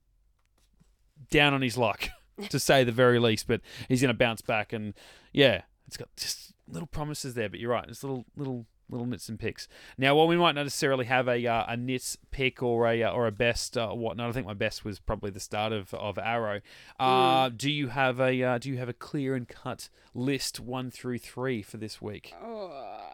[1.29, 2.09] down on his luck,
[2.49, 4.93] to say the very least, but he's going to bounce back and
[5.31, 7.49] yeah, it's got just little promises there.
[7.49, 9.67] But you're right, it's little little little nits and picks.
[9.97, 13.11] Now, while we might not necessarily have a uh, a nits pick or a uh,
[13.11, 16.17] or a best uh, whatnot, I think my best was probably the start of, of
[16.17, 16.61] Arrow.
[16.99, 20.91] Uh, Do you have a uh, do you have a clear and cut list one
[20.91, 22.33] through three for this week?
[22.43, 23.09] Oh,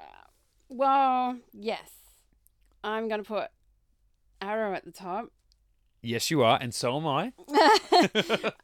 [0.69, 1.91] well, yes.
[2.83, 3.49] I'm going to put
[4.41, 5.31] Arrow at the top.
[6.07, 7.33] Yes, you are, and so am I,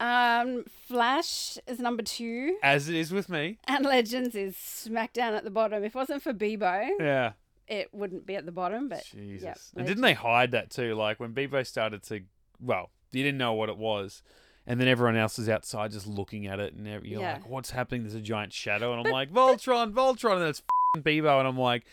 [0.00, 3.58] um, Flash is number two, as it is with me.
[3.68, 5.84] and Legends is smack down at the bottom.
[5.84, 7.32] If it wasn't for Beebo, Yeah.
[7.68, 8.88] it wouldn't be at the bottom.
[8.88, 9.42] But Jesus.
[9.44, 10.94] yep, and didn't they hide that too?
[10.94, 12.20] Like when Beebo started to,
[12.60, 14.22] well, you didn't know what it was.
[14.66, 17.34] And then everyone else is outside just looking at it, and you're Yeah.
[17.34, 21.02] like, "What's happening?" There's a giant shadow, and I'm like, "Voltron, Voltron!" And it's f***ing
[21.02, 21.84] Beebo, and I'm like,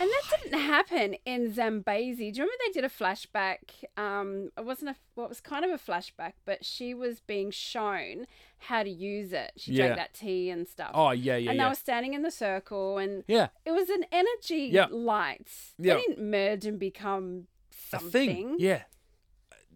[0.00, 2.16] And that didn't happen in Zambesi.
[2.32, 3.58] Do you remember they did a flashback?
[3.96, 7.50] Um, it wasn't a well, it was kind of a flashback, but she was being
[7.50, 8.26] shown
[8.58, 9.52] how to use it.
[9.56, 9.86] She Yeah.
[9.88, 10.92] drank that tea and stuff.
[10.94, 14.04] "Oh yeah, yeah, and they were standing in the circle, and yeah." it was an
[14.12, 14.86] energy Yeah.
[14.90, 15.48] light.
[15.76, 15.94] Yeah.
[15.94, 18.28] They didn't merge and become A something.
[18.28, 18.82] thing, yeah.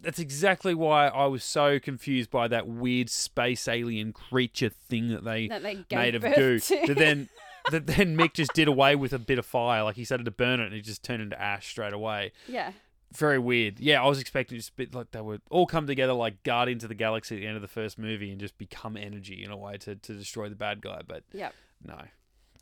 [0.00, 5.24] That's exactly why I was so confused by that weird space alien creature thing that
[5.24, 6.58] they That they gave made of goo.
[6.60, 6.86] to.
[6.86, 7.28] That then
[7.70, 10.30] that then Mick just did away with a bit of fire, like he started to
[10.30, 12.32] burn it, and it just turned into ash straight away.
[12.46, 12.72] yeah.
[13.14, 13.78] Very weird.
[13.78, 16.82] Yeah, I was expecting just a bit like they would all come together like Guardians
[16.82, 19.50] of the Galaxy at the end of the first movie and just become energy in
[19.50, 21.02] a way to, to destroy the bad guy.
[21.06, 21.54] But Yep.
[21.84, 22.00] no.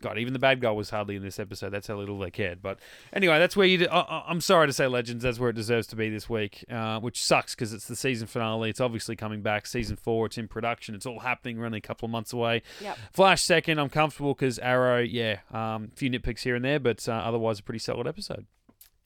[0.00, 1.70] God, even the bad guy was hardly in this episode.
[1.70, 2.62] That's how little they cared.
[2.62, 2.78] But
[3.12, 3.86] anyway, that's where you.
[3.90, 5.22] I'm sorry to say, Legends.
[5.22, 8.26] That's where it deserves to be this week, uh, which sucks because it's the season
[8.26, 8.70] finale.
[8.70, 9.66] It's obviously coming back.
[9.66, 10.26] Season four.
[10.26, 10.94] It's in production.
[10.94, 11.58] It's all happening.
[11.58, 12.62] We're only a couple of months away.
[12.80, 12.98] Yep.
[13.12, 13.78] Flash second.
[13.78, 15.00] I'm comfortable because Arrow.
[15.00, 18.46] Yeah, um, a few nitpicks here and there, but uh, otherwise a pretty solid episode.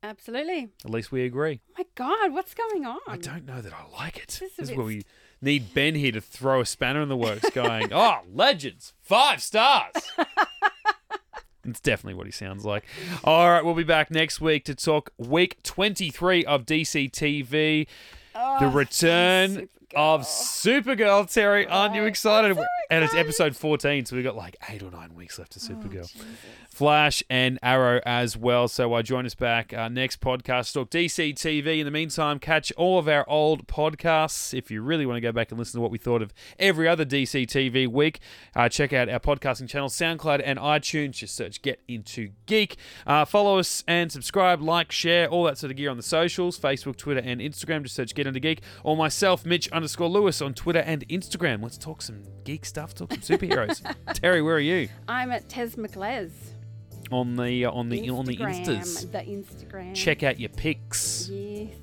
[0.04, 0.68] Absolutely.
[0.84, 1.60] At least we agree.
[1.78, 2.98] My God, what's going on?
[3.08, 4.26] I don't know that I like it.
[4.28, 5.02] This This is a is bit where we
[5.40, 9.94] need Ben here to throw a spanner in the works, going, "Oh, legends, five stars."
[11.64, 12.84] It's definitely what he sounds like.
[13.24, 17.86] All right, we'll be back next week to talk week 23 of DC TV,
[18.34, 21.32] Oh, the return of Supergirl.
[21.32, 22.56] Terry, aren't you excited?
[22.90, 25.74] And it's episode 14, so we've got like eight or nine weeks left of Oh,
[25.74, 26.10] Supergirl.
[26.68, 28.66] Flash and Arrow as well.
[28.68, 31.78] So uh, join us back uh, next podcast, Talk DC TV.
[31.78, 34.52] In the meantime, catch all of our old podcasts.
[34.52, 36.88] If you really want to go back and listen to what we thought of every
[36.88, 38.18] other DC TV week,
[38.56, 41.12] uh, check out our podcasting channel, SoundCloud and iTunes.
[41.12, 42.76] Just search Get Into Geek.
[43.06, 46.58] Uh, follow us and subscribe, like, share, all that sort of gear on the socials
[46.58, 47.82] Facebook, Twitter, and Instagram.
[47.84, 48.60] Just search Get Into Geek.
[48.82, 51.62] Or myself, Mitch underscore Lewis on Twitter and Instagram.
[51.62, 53.82] Let's talk some geek stuff, talk some superheroes.
[54.14, 54.88] Terry, where are you?
[55.08, 56.30] I'm at Tez McLez.
[57.10, 59.12] On the uh, on the on the Instagram, instas.
[59.12, 59.94] The Instagram.
[59.94, 61.28] Check out your pics.
[61.30, 61.74] Yes.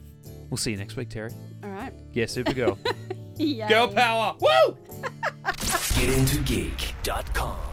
[0.50, 1.32] We'll see you next week, Terry.
[1.64, 1.94] All right.
[2.14, 2.78] Yeah, Supergirl.
[3.38, 3.68] Yay.
[3.68, 4.36] Girl power.
[4.40, 4.78] Woo!
[5.46, 7.71] getintogeek.com.